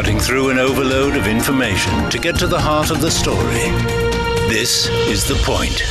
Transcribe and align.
cutting 0.00 0.18
through 0.18 0.48
an 0.48 0.58
overload 0.58 1.14
of 1.14 1.26
information 1.26 2.08
to 2.08 2.18
get 2.18 2.34
to 2.34 2.46
the 2.46 2.58
heart 2.58 2.90
of 2.90 3.02
the 3.02 3.10
story. 3.10 3.68
This 4.48 4.88
is 4.88 5.28
The 5.28 5.34
Point. 5.44 5.82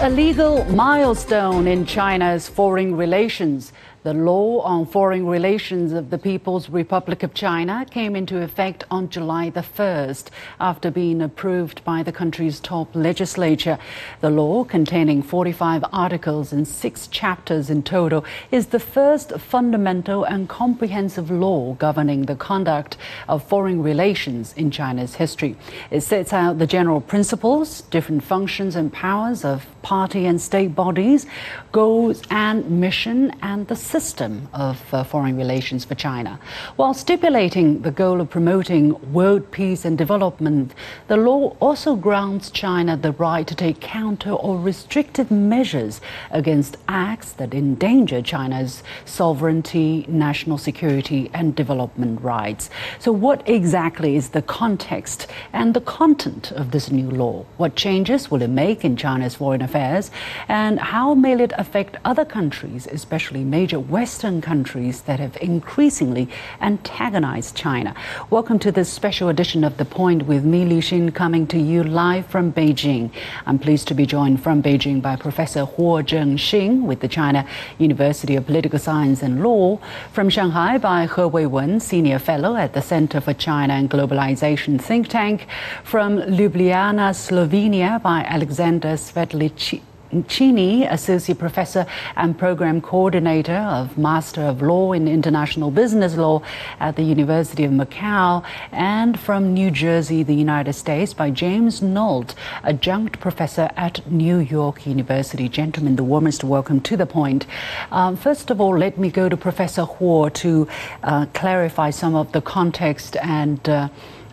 A 0.00 0.10
legal 0.10 0.64
milestone 0.64 1.68
in 1.68 1.86
China's 1.86 2.48
foreign 2.48 2.96
relations. 2.96 3.72
The 4.02 4.14
law 4.14 4.60
on 4.60 4.86
foreign 4.86 5.26
relations 5.26 5.92
of 5.92 6.08
the 6.08 6.16
People's 6.16 6.70
Republic 6.70 7.22
of 7.22 7.34
China 7.34 7.84
came 7.90 8.16
into 8.16 8.40
effect 8.40 8.82
on 8.90 9.10
July 9.10 9.50
the 9.50 9.60
1st 9.60 10.28
after 10.58 10.90
being 10.90 11.20
approved 11.20 11.84
by 11.84 12.02
the 12.02 12.10
country's 12.10 12.60
top 12.60 12.88
legislature. 12.94 13.78
The 14.22 14.30
law, 14.30 14.64
containing 14.64 15.22
45 15.22 15.84
articles 15.92 16.50
and 16.50 16.66
six 16.66 17.08
chapters 17.08 17.68
in 17.68 17.82
total, 17.82 18.24
is 18.50 18.68
the 18.68 18.80
first 18.80 19.38
fundamental 19.38 20.24
and 20.24 20.48
comprehensive 20.48 21.30
law 21.30 21.74
governing 21.74 22.22
the 22.22 22.36
conduct 22.36 22.96
of 23.28 23.46
foreign 23.46 23.82
relations 23.82 24.54
in 24.54 24.70
China's 24.70 25.16
history. 25.16 25.58
It 25.90 26.00
sets 26.00 26.32
out 26.32 26.58
the 26.58 26.66
general 26.66 27.02
principles, 27.02 27.82
different 27.82 28.24
functions 28.24 28.76
and 28.76 28.90
powers 28.90 29.44
of 29.44 29.66
party 29.82 30.24
and 30.24 30.40
state 30.40 30.74
bodies, 30.74 31.26
goals 31.70 32.22
and 32.30 32.80
mission, 32.80 33.30
and 33.42 33.66
the 33.68 33.76
system 33.90 34.48
of 34.52 34.78
uh, 34.94 35.02
foreign 35.02 35.36
relations 35.36 35.84
for 35.84 35.96
China. 35.96 36.38
While 36.76 36.94
stipulating 36.94 37.82
the 37.82 37.90
goal 37.90 38.20
of 38.20 38.30
promoting 38.30 39.12
world 39.12 39.50
peace 39.50 39.84
and 39.84 39.98
development, 39.98 40.74
the 41.08 41.16
law 41.16 41.56
also 41.58 41.96
grants 41.96 42.52
China 42.52 42.96
the 42.96 43.10
right 43.12 43.46
to 43.48 43.54
take 43.56 43.80
counter 43.80 44.30
or 44.30 44.60
restrictive 44.60 45.28
measures 45.32 46.00
against 46.30 46.76
acts 46.86 47.32
that 47.32 47.52
endanger 47.52 48.22
China's 48.22 48.84
sovereignty, 49.04 50.06
national 50.08 50.58
security, 50.58 51.28
and 51.34 51.56
development 51.56 52.22
rights. 52.22 52.70
So, 53.00 53.10
what 53.10 53.42
exactly 53.48 54.14
is 54.14 54.28
the 54.28 54.42
context 54.42 55.26
and 55.52 55.74
the 55.74 55.80
content 55.80 56.52
of 56.52 56.70
this 56.70 56.92
new 56.92 57.10
law? 57.10 57.44
What 57.56 57.74
changes 57.74 58.30
will 58.30 58.42
it 58.42 58.50
make 58.50 58.84
in 58.84 58.96
China's 58.96 59.34
foreign 59.34 59.62
affairs? 59.62 60.12
And 60.46 60.78
how 60.78 61.14
may 61.14 61.32
it 61.42 61.52
affect 61.58 61.96
other 62.04 62.24
countries, 62.24 62.86
especially 62.86 63.42
major 63.42 63.79
Western 63.80 64.40
countries 64.40 65.02
that 65.02 65.18
have 65.18 65.36
increasingly 65.40 66.28
antagonized 66.60 67.56
China. 67.56 67.94
Welcome 68.30 68.58
to 68.60 68.70
this 68.70 68.92
special 68.92 69.28
edition 69.28 69.64
of 69.64 69.76
The 69.76 69.84
Point 69.84 70.26
with 70.26 70.44
me, 70.44 70.64
Liu 70.64 70.80
Xin, 70.80 71.14
coming 71.14 71.46
to 71.48 71.58
you 71.58 71.82
live 71.82 72.26
from 72.26 72.52
Beijing. 72.52 73.10
I'm 73.46 73.58
pleased 73.58 73.88
to 73.88 73.94
be 73.94 74.06
joined 74.06 74.42
from 74.42 74.62
Beijing 74.62 75.00
by 75.00 75.16
Professor 75.16 75.66
Huo 75.66 76.02
Zhengxin 76.02 76.82
with 76.82 77.00
the 77.00 77.08
China 77.08 77.46
University 77.78 78.36
of 78.36 78.46
Political 78.46 78.78
Science 78.78 79.22
and 79.22 79.42
Law, 79.42 79.78
from 80.12 80.28
Shanghai 80.28 80.78
by 80.78 81.06
He 81.06 81.22
Weiwen, 81.22 81.80
Senior 81.80 82.18
Fellow 82.18 82.56
at 82.56 82.74
the 82.74 82.82
Center 82.82 83.20
for 83.20 83.34
China 83.34 83.74
and 83.74 83.90
Globalization 83.90 84.80
think 84.80 85.08
tank, 85.08 85.46
from 85.84 86.18
Ljubljana, 86.18 87.14
Slovenia 87.14 88.02
by 88.02 88.20
Alexander 88.24 88.96
Svetlici. 88.96 89.80
Chini, 90.28 90.84
Associate 90.84 91.38
Professor 91.38 91.86
and 92.16 92.38
Program 92.38 92.80
Coordinator 92.80 93.56
of 93.56 93.96
Master 93.96 94.42
of 94.42 94.60
Law 94.62 94.92
in 94.92 95.06
International 95.06 95.70
Business 95.70 96.16
Law 96.16 96.42
at 96.80 96.96
the 96.96 97.02
University 97.02 97.64
of 97.64 97.72
Macau, 97.72 98.44
and 98.72 99.18
from 99.18 99.54
New 99.54 99.70
Jersey, 99.70 100.22
the 100.22 100.34
United 100.34 100.72
States, 100.72 101.14
by 101.14 101.30
James 101.30 101.80
Nolt, 101.80 102.34
Adjunct 102.64 103.20
Professor 103.20 103.70
at 103.76 104.10
New 104.10 104.38
York 104.38 104.86
University. 104.86 105.48
Gentlemen, 105.48 105.96
the 105.96 106.04
warmest 106.04 106.44
welcome 106.44 106.80
to 106.80 106.96
the 106.96 107.06
point. 107.06 107.46
Um, 107.90 108.16
first 108.16 108.50
of 108.50 108.60
all, 108.60 108.76
let 108.76 108.98
me 108.98 109.10
go 109.10 109.28
to 109.28 109.36
Professor 109.36 109.82
Huo 109.82 110.32
to 110.34 110.68
uh, 111.02 111.26
clarify 111.34 111.90
some 111.90 112.14
of 112.14 112.32
the 112.32 112.40
context 112.40 113.16
and 113.16 113.68
uh, 113.68 113.88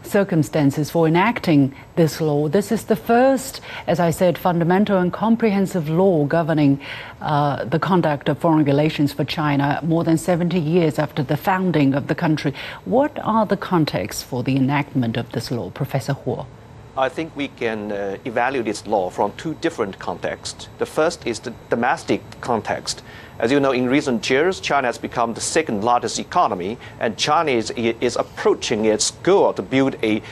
circumstances 0.08 0.90
for 0.90 1.08
enacting 1.08 1.74
this 1.96 2.20
law. 2.20 2.48
This 2.48 2.72
is 2.72 2.86
the 2.86 2.96
first, 2.96 3.62
as 3.86 4.00
I 4.00 4.12
said, 4.12 4.38
fundamental 4.38 4.98
and 4.98 5.12
comprehensive 5.12 5.90
law 5.90 6.26
governing 6.26 6.80
uh, 7.22 7.66
the 7.66 7.80
conduct 7.80 8.30
of 8.30 8.40
foreign 8.40 8.66
relations 8.66 9.14
for 9.14 9.24
China 9.24 9.80
more 9.84 10.04
than 10.04 10.18
70 10.18 10.60
years 10.60 11.00
after 11.00 11.24
the 11.24 11.38
founding 11.38 11.94
of 11.94 12.08
the 12.08 12.16
country. 12.16 12.54
What 12.86 13.18
are 13.24 13.46
the 13.46 13.58
contexts 13.58 14.24
for 14.24 14.44
the 14.44 14.56
enactment 14.56 15.18
of 15.18 15.32
this 15.32 15.52
law, 15.52 15.70
Professor 15.70 16.14
Huo? 16.14 16.46
I 16.98 17.10
think 17.10 17.36
we 17.36 17.50
can 17.50 17.92
uh, 17.92 18.18
evaluate 18.26 18.66
this 18.66 18.88
law 18.88 19.12
from 19.12 19.32
two 19.34 19.54
different 19.62 20.00
contexts. 20.00 20.68
The 20.80 20.88
first 20.88 21.28
is 21.28 21.40
the 21.40 21.54
domestic 21.70 22.22
context. 22.42 23.04
As 23.40 23.52
you 23.52 23.60
know, 23.60 23.72
in 23.72 23.88
recent 23.88 24.28
years, 24.30 24.60
China 24.60 24.88
has 24.88 24.98
become 24.98 25.36
the 25.36 25.42
second 25.42 25.84
largest 25.84 26.18
economy, 26.18 26.78
and 27.00 27.16
China 27.18 27.52
is, 27.52 27.70
is 27.72 28.16
approaching 28.16 28.86
its 28.86 29.12
goal 29.12 29.54
to 29.54 29.62
build 29.62 29.96
a 30.02 30.24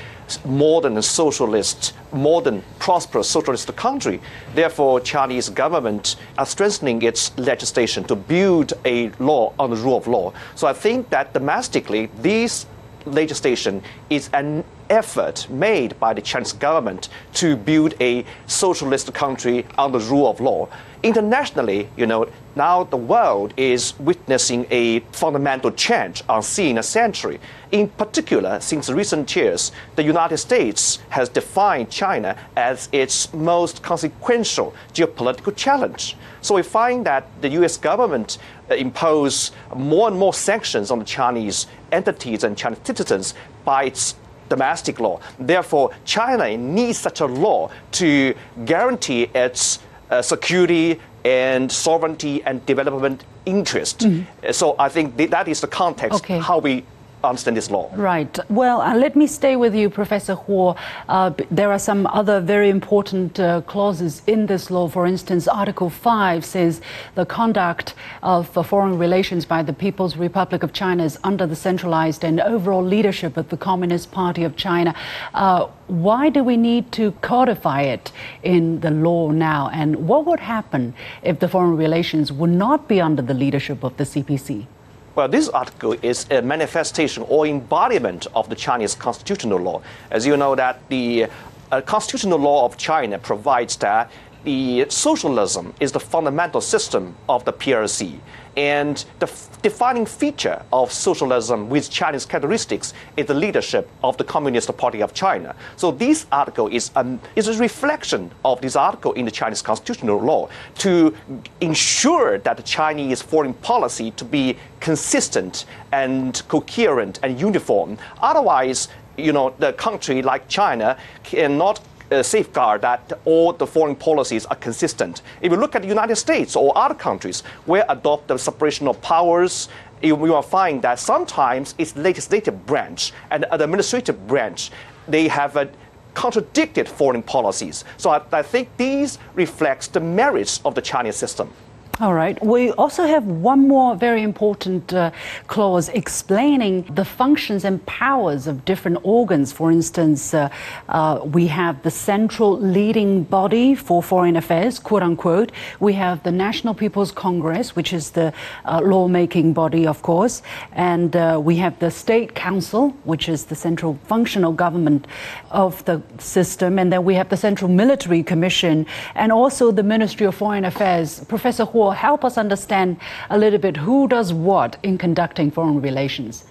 modern 0.43 0.99
socialist, 1.03 1.93
modern, 2.11 2.63
prosperous 2.79 3.29
socialist 3.29 3.73
country. 3.75 4.19
Therefore, 4.55 4.99
Chinese 4.99 5.49
government 5.49 6.15
are 6.39 6.47
strengthening 6.47 7.03
its 7.03 7.37
legislation 7.37 8.03
to 8.05 8.15
build 8.15 8.73
a 8.85 9.09
law 9.19 9.53
on 9.59 9.69
the 9.69 9.75
rule 9.75 9.97
of 9.97 10.07
law. 10.07 10.33
So 10.55 10.65
I 10.65 10.73
think 10.73 11.11
that 11.11 11.31
domestically, 11.31 12.09
this 12.17 12.65
legislation 13.05 13.81
is 14.09 14.29
an 14.33 14.63
effort 14.89 15.47
made 15.49 15.99
by 15.99 16.13
the 16.13 16.21
Chinese 16.21 16.53
government 16.53 17.09
to 17.33 17.55
build 17.55 17.93
a 17.99 18.25
socialist 18.47 19.13
country 19.13 19.65
on 19.77 19.91
the 19.91 19.99
rule 19.99 20.29
of 20.29 20.39
law. 20.39 20.67
Internationally, 21.03 21.87
you 21.95 22.05
know, 22.05 22.27
now 22.55 22.83
the 22.83 22.97
world 22.97 23.53
is 23.57 23.93
witnessing 23.99 24.65
a 24.71 25.01
fundamental 25.11 25.69
change 25.71 26.23
unseen 26.29 26.71
in 26.71 26.77
a 26.79 26.83
century. 26.83 27.39
In 27.71 27.89
particular, 27.89 28.59
since 28.59 28.89
recent 28.89 29.35
years, 29.35 29.71
the 29.95 30.03
United 30.03 30.37
States 30.37 30.99
has 31.09 31.29
defined 31.29 31.91
China 31.91 32.35
as 32.55 32.89
its 32.91 33.31
most 33.33 33.83
consequential 33.83 34.73
geopolitical 34.93 35.55
challenge. 35.55 36.15
So 36.41 36.55
we 36.55 36.63
find 36.63 37.05
that 37.05 37.27
the 37.41 37.49
US 37.49 37.77
government 37.77 38.37
uh, 38.69 38.75
impose 38.75 39.51
more 39.75 40.07
and 40.07 40.17
more 40.17 40.33
sanctions 40.33 40.91
on 40.91 40.99
the 40.99 41.05
Chinese 41.05 41.67
entities 41.95 42.43
and 42.43 42.57
Chinese 42.57 42.79
citizens 42.83 43.33
by 43.63 43.85
its 43.85 44.15
domestic 44.49 44.99
law. 44.99 45.19
Therefore, 45.39 45.91
China 46.05 46.45
needs 46.57 46.99
such 46.99 47.21
a 47.21 47.25
law 47.25 47.69
to 47.93 48.35
guarantee 48.65 49.23
its 49.33 49.79
uh, 50.11 50.21
security 50.21 50.99
and 51.23 51.71
sovereignty 51.71 52.43
and 52.43 52.63
development 52.65 53.23
interest. 53.45 53.99
Mm-hmm. 53.99 54.51
So 54.51 54.75
I 54.77 54.89
think 54.89 55.17
th- 55.17 55.31
that 55.31 55.47
is 55.47 55.61
the 55.61 55.67
context 55.67 56.23
okay. 56.23 56.39
how 56.39 56.59
we 56.59 56.83
understand 57.27 57.57
this 57.57 57.71
law. 57.71 57.89
Right. 57.95 58.37
Well, 58.49 58.81
uh, 58.81 58.95
let 58.95 59.15
me 59.15 59.27
stay 59.27 59.55
with 59.55 59.75
you, 59.75 59.89
Professor 59.89 60.35
Huo. 60.35 60.77
Uh, 61.09 61.31
there 61.51 61.71
are 61.71 61.79
some 61.79 62.07
other 62.07 62.39
very 62.39 62.69
important 62.69 63.39
uh, 63.39 63.61
clauses 63.61 64.21
in 64.27 64.45
this 64.45 64.71
law. 64.71 64.87
For 64.87 65.05
instance, 65.05 65.47
Article 65.47 65.89
5 65.89 66.45
says 66.45 66.81
the 67.15 67.25
conduct 67.25 67.93
of 68.23 68.47
foreign 68.67 68.97
relations 68.97 69.45
by 69.45 69.63
the 69.63 69.73
People's 69.73 70.17
Republic 70.17 70.63
of 70.63 70.73
China 70.73 71.03
is 71.03 71.17
under 71.23 71.45
the 71.45 71.55
centralized 71.55 72.23
and 72.23 72.39
overall 72.39 72.83
leadership 72.83 73.37
of 73.37 73.49
the 73.49 73.57
Communist 73.57 74.11
Party 74.11 74.43
of 74.43 74.55
China. 74.55 74.93
Uh, 75.33 75.67
why 75.87 76.29
do 76.29 76.43
we 76.43 76.57
need 76.57 76.91
to 76.93 77.11
codify 77.21 77.81
it 77.81 78.11
in 78.43 78.79
the 78.79 78.91
law 78.91 79.31
now? 79.31 79.69
And 79.73 80.07
what 80.07 80.25
would 80.25 80.39
happen 80.39 80.93
if 81.21 81.39
the 81.39 81.47
foreign 81.47 81.77
relations 81.77 82.31
would 82.31 82.49
not 82.49 82.87
be 82.87 82.99
under 82.99 83.21
the 83.21 83.33
leadership 83.33 83.83
of 83.83 83.95
the 83.97 84.03
CPC? 84.03 84.67
Well, 85.15 85.29
this 85.29 85.47
article 85.47 85.95
is 86.01 86.29
a 86.29 86.41
manifestation 86.41 87.23
or 87.29 87.47
embodiment 87.47 88.27
of 88.35 88.49
the 88.49 88.55
Chinese 88.55 88.95
constitutional 88.95 89.59
law. 89.59 89.81
As 90.11 90.27
you 90.27 90.35
know, 90.35 90.55
that 90.55 90.81
the 90.89 91.27
uh, 91.71 91.79
constitutional 91.79 92.37
law 92.37 92.65
of 92.65 92.75
China 92.75 93.17
provides 93.17 93.77
that 93.77 94.11
the 94.43 94.85
socialism 94.89 95.73
is 95.79 95.93
the 95.93 96.01
fundamental 96.01 96.59
system 96.59 97.15
of 97.29 97.45
the 97.45 97.53
PRC. 97.53 98.19
And 98.57 99.03
the 99.19 99.29
defining 99.61 100.05
feature 100.05 100.63
of 100.71 100.91
socialism 100.91 101.69
with 101.69 101.89
Chinese 101.89 102.25
characteristics 102.25 102.93
is 103.17 103.25
the 103.25 103.33
leadership 103.33 103.89
of 104.03 104.15
the 104.17 104.23
Communist 104.23 104.75
Party 104.77 105.01
of 105.01 105.13
China. 105.13 105.55
So 105.75 105.91
this 105.91 106.25
article 106.31 106.67
is, 106.67 106.91
um, 106.95 107.19
is 107.35 107.47
a 107.47 107.57
reflection 107.57 108.31
of 108.45 108.61
this 108.61 108.75
article 108.75 109.11
in 109.13 109.25
the 109.25 109.31
Chinese 109.31 109.61
constitutional 109.61 110.19
law 110.19 110.47
to 110.79 111.15
ensure 111.59 112.37
that 112.39 112.57
the 112.57 112.63
Chinese 112.63 113.21
foreign 113.21 113.53
policy 113.55 114.11
to 114.11 114.23
be 114.23 114.57
consistent 114.79 115.65
and 115.91 116.41
coherent 116.47 117.19
and 117.23 117.39
uniform. 117.39 117.97
Otherwise, 118.21 118.87
you 119.17 119.33
know, 119.33 119.53
the 119.59 119.73
country 119.73 120.21
like 120.21 120.47
China 120.47 120.97
cannot 121.23 121.81
uh, 122.11 122.23
safeguard 122.23 122.81
that 122.81 123.13
all 123.25 123.53
the 123.53 123.67
foreign 123.67 123.95
policies 123.95 124.45
are 124.45 124.55
consistent. 124.55 125.21
If 125.41 125.51
you 125.51 125.57
look 125.57 125.75
at 125.75 125.81
the 125.81 125.87
United 125.87 126.15
States 126.15 126.55
or 126.55 126.77
other 126.77 126.95
countries 126.95 127.41
where 127.65 127.85
adopt 127.89 128.27
the 128.27 128.37
separation 128.37 128.87
of 128.87 129.01
powers, 129.01 129.69
you 130.01 130.15
will 130.15 130.41
find 130.41 130.81
that 130.81 130.99
sometimes 130.99 131.75
it's 131.77 131.95
legislative 131.95 132.65
branch 132.65 133.13
and 133.31 133.45
administrative 133.51 134.27
branch, 134.27 134.71
they 135.07 135.27
have 135.27 135.55
a 135.55 135.69
contradicted 136.13 136.87
foreign 136.87 137.21
policies. 137.21 137.83
So 137.97 138.09
I, 138.09 138.21
I 138.31 138.41
think 138.41 138.69
these 138.77 139.19
reflects 139.33 139.87
the 139.87 139.99
merits 139.99 140.61
of 140.63 140.75
the 140.75 140.81
Chinese 140.81 141.15
system. 141.15 141.51
All 142.01 142.13
right. 142.13 142.37
We 142.45 142.71
also 142.71 143.05
have 143.05 143.23
one 143.23 143.69
more 143.69 143.95
very 143.95 144.21
important 144.21 144.93
uh, 144.93 145.11
clause 145.47 145.87
explaining 145.87 146.81
the 146.93 147.05
functions 147.05 147.63
and 147.63 147.85
powers 147.85 148.47
of 148.47 148.65
different 148.65 148.97
organs. 149.03 149.53
For 149.53 149.71
instance, 149.71 150.33
uh, 150.33 150.49
uh, 150.89 151.21
we 151.23 151.47
have 151.47 151.81
the 151.83 151.91
central 151.91 152.59
leading 152.59 153.23
body 153.23 153.75
for 153.75 154.03
foreign 154.03 154.35
affairs, 154.35 154.77
quote 154.77 155.03
unquote. 155.03 155.53
We 155.79 155.93
have 155.93 156.21
the 156.23 156.33
National 156.33 156.73
People's 156.73 157.13
Congress, 157.13 157.77
which 157.77 157.93
is 157.93 158.11
the 158.11 158.33
uh, 158.65 158.81
lawmaking 158.83 159.53
body, 159.53 159.87
of 159.87 160.01
course. 160.01 160.41
And 160.73 161.15
uh, 161.15 161.39
we 161.41 161.55
have 161.57 161.79
the 161.79 161.91
State 161.91 162.35
Council, 162.35 162.89
which 163.05 163.29
is 163.29 163.45
the 163.45 163.55
central 163.55 163.97
functional 164.03 164.51
government 164.51 165.07
of 165.49 165.85
the 165.85 166.01
system. 166.17 166.77
And 166.77 166.91
then 166.91 167.05
we 167.05 167.13
have 167.13 167.29
the 167.29 167.37
Central 167.37 167.71
Military 167.71 168.21
Commission 168.21 168.85
and 169.15 169.31
also 169.31 169.71
the 169.71 169.83
Ministry 169.83 170.25
of 170.25 170.35
Foreign 170.35 170.65
Affairs. 170.65 171.23
Professor 171.29 171.63
Huo 171.63 171.84
will 171.85 171.91
help 171.91 172.25
us 172.25 172.37
understand 172.37 172.97
a 173.29 173.37
little 173.37 173.59
bit 173.59 173.77
who 173.77 174.07
does 174.07 174.33
what 174.33 174.77
in 174.81 174.97
conducting 174.97 175.51
foreign 175.51 175.81
relations. 175.81 176.45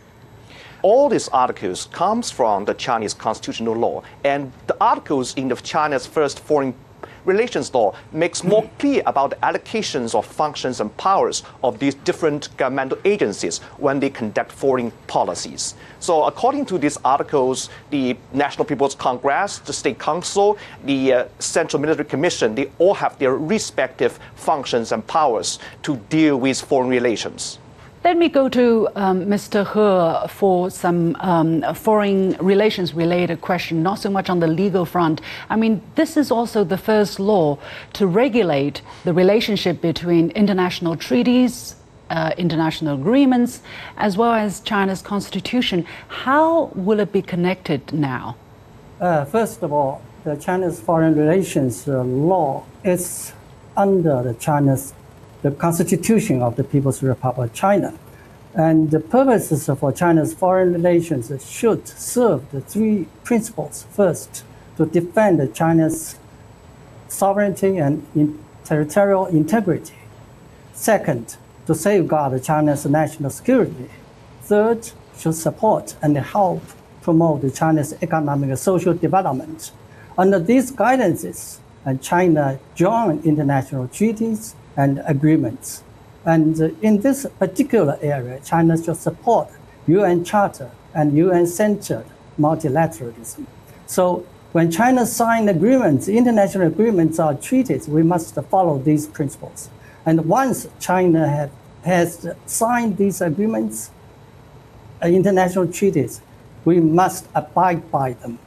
All 0.82 1.08
these 1.08 1.28
articles 1.28 1.86
comes 1.86 2.30
from 2.30 2.66
the 2.66 2.74
Chinese 2.74 3.14
constitutional 3.14 3.74
law, 3.74 4.02
and 4.22 4.52
the 4.66 4.76
articles 4.80 5.34
in 5.34 5.48
the 5.48 5.56
China's 5.56 6.06
first 6.06 6.38
foreign 6.38 6.74
relations 7.24 7.72
law 7.74 7.94
makes 8.12 8.44
more 8.44 8.68
clear 8.78 9.02
about 9.06 9.30
the 9.30 9.36
allocations 9.36 10.14
of 10.14 10.26
functions 10.26 10.80
and 10.80 10.94
powers 10.96 11.42
of 11.62 11.78
these 11.78 11.94
different 11.94 12.54
governmental 12.56 12.98
agencies 13.04 13.58
when 13.78 14.00
they 14.00 14.10
conduct 14.10 14.52
foreign 14.52 14.90
policies. 15.06 15.74
So, 16.00 16.24
according 16.24 16.66
to 16.66 16.78
these 16.78 16.98
articles, 17.04 17.70
the 17.90 18.16
National 18.32 18.64
People's 18.64 18.94
Congress, 18.94 19.58
the 19.58 19.72
State 19.72 19.98
Council, 19.98 20.58
the 20.84 21.12
uh, 21.12 21.24
Central 21.38 21.80
Military 21.80 22.08
Commission, 22.08 22.54
they 22.54 22.70
all 22.78 22.94
have 22.94 23.18
their 23.18 23.36
respective 23.36 24.18
functions 24.34 24.92
and 24.92 25.06
powers 25.06 25.58
to 25.82 25.96
deal 26.08 26.36
with 26.38 26.60
foreign 26.60 26.88
relations. 26.88 27.58
Let 28.04 28.18
me 28.18 28.28
go 28.28 28.50
to 28.50 28.86
um, 28.96 29.24
Mr. 29.24 29.64
He 29.64 30.28
for 30.28 30.70
some 30.70 31.16
um, 31.20 31.74
foreign 31.74 32.36
relations 32.38 32.92
related 32.92 33.40
question, 33.40 33.82
not 33.82 33.98
so 33.98 34.10
much 34.10 34.28
on 34.28 34.40
the 34.40 34.46
legal 34.46 34.84
front. 34.84 35.22
I 35.48 35.56
mean, 35.56 35.80
this 35.94 36.18
is 36.18 36.30
also 36.30 36.64
the 36.64 36.76
first 36.76 37.18
law 37.18 37.58
to 37.94 38.06
regulate 38.06 38.82
the 39.04 39.14
relationship 39.14 39.80
between 39.80 40.32
international 40.32 40.96
treaties, 40.96 41.76
uh, 42.10 42.32
international 42.36 42.94
agreements, 43.00 43.62
as 43.96 44.18
well 44.18 44.34
as 44.34 44.60
China's 44.60 45.00
constitution. 45.00 45.86
How 46.08 46.72
will 46.74 47.00
it 47.00 47.10
be 47.10 47.22
connected 47.22 47.90
now? 47.90 48.36
Uh, 49.00 49.24
first 49.24 49.62
of 49.62 49.72
all, 49.72 50.02
the 50.24 50.36
China's 50.36 50.78
foreign 50.78 51.16
relations 51.16 51.88
uh, 51.88 52.02
law 52.04 52.66
is 52.84 53.32
under 53.78 54.22
the 54.22 54.34
China's 54.34 54.92
the 55.44 55.50
Constitution 55.50 56.40
of 56.40 56.56
the 56.56 56.64
People's 56.64 57.02
Republic 57.02 57.50
of 57.50 57.54
China. 57.54 57.92
And 58.54 58.90
the 58.90 58.98
purposes 58.98 59.66
for 59.78 59.92
China's 59.92 60.32
foreign 60.32 60.72
relations 60.72 61.30
should 61.46 61.86
serve 61.86 62.50
the 62.50 62.62
three 62.62 63.08
principles. 63.24 63.84
First, 63.90 64.42
to 64.78 64.86
defend 64.86 65.54
China's 65.54 66.16
sovereignty 67.08 67.76
and 67.76 68.06
in 68.14 68.42
territorial 68.64 69.26
integrity. 69.26 69.96
Second, 70.72 71.36
to 71.66 71.74
safeguard 71.74 72.42
China's 72.42 72.86
national 72.86 73.28
security. 73.28 73.90
Third, 74.44 74.90
to 75.20 75.30
support 75.34 75.94
and 76.00 76.16
help 76.16 76.62
promote 77.02 77.54
China's 77.54 77.92
economic 78.00 78.48
and 78.48 78.58
social 78.58 78.94
development. 78.94 79.72
Under 80.16 80.38
these 80.38 80.72
guidances, 80.72 81.58
China 82.00 82.58
joined 82.74 83.26
international 83.26 83.88
treaties 83.88 84.54
and 84.76 85.02
agreements. 85.06 85.82
And 86.24 86.58
in 86.82 87.00
this 87.00 87.26
particular 87.38 87.98
area, 88.00 88.40
China 88.44 88.82
should 88.82 88.96
support 88.96 89.48
UN 89.86 90.24
Charter 90.24 90.70
and 90.94 91.16
UN-centered 91.16 92.06
multilateralism. 92.38 93.46
So 93.86 94.26
when 94.52 94.70
China 94.70 95.04
signs 95.04 95.50
agreements, 95.50 96.08
international 96.08 96.68
agreements 96.68 97.18
or 97.18 97.34
treaties, 97.34 97.88
we 97.88 98.02
must 98.02 98.34
follow 98.50 98.78
these 98.78 99.06
principles. 99.06 99.68
And 100.06 100.26
once 100.26 100.68
China 100.78 101.28
have, 101.28 101.50
has 101.84 102.26
signed 102.46 102.96
these 102.96 103.20
agreements, 103.20 103.90
uh, 105.02 105.08
international 105.08 105.66
treaties, 105.66 106.20
we 106.64 106.80
must 106.80 107.26
abide 107.34 107.90
by 107.90 108.12
them 108.12 108.38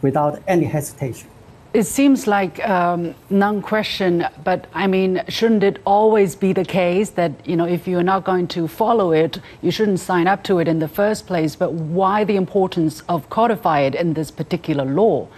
without 0.00 0.42
any 0.46 0.64
hesitation. 0.64 1.28
It 1.74 1.84
seems 1.84 2.26
like 2.26 2.66
um, 2.66 3.14
non-question, 3.28 4.26
but 4.42 4.68
I 4.72 4.86
mean, 4.86 5.22
shouldn't 5.28 5.62
it 5.62 5.82
always 5.84 6.34
be 6.34 6.54
the 6.54 6.64
case 6.64 7.10
that 7.10 7.46
you 7.46 7.56
know 7.56 7.66
if 7.66 7.86
you're 7.86 8.02
not 8.02 8.24
going 8.24 8.48
to 8.48 8.66
follow 8.66 9.12
it, 9.12 9.38
you 9.60 9.70
shouldn't 9.70 10.00
sign 10.00 10.26
up 10.26 10.42
to 10.44 10.60
it 10.60 10.66
in 10.66 10.78
the 10.78 10.88
first 10.88 11.26
place? 11.26 11.56
But 11.56 11.74
why 11.74 12.24
the 12.24 12.36
importance 12.36 13.02
of 13.06 13.28
codify 13.28 13.80
it 13.80 13.94
in 13.94 14.14
this 14.14 14.30
particular 14.30 14.86
law, 14.86 15.28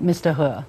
Mr. 0.00 0.36
He? 0.36 0.64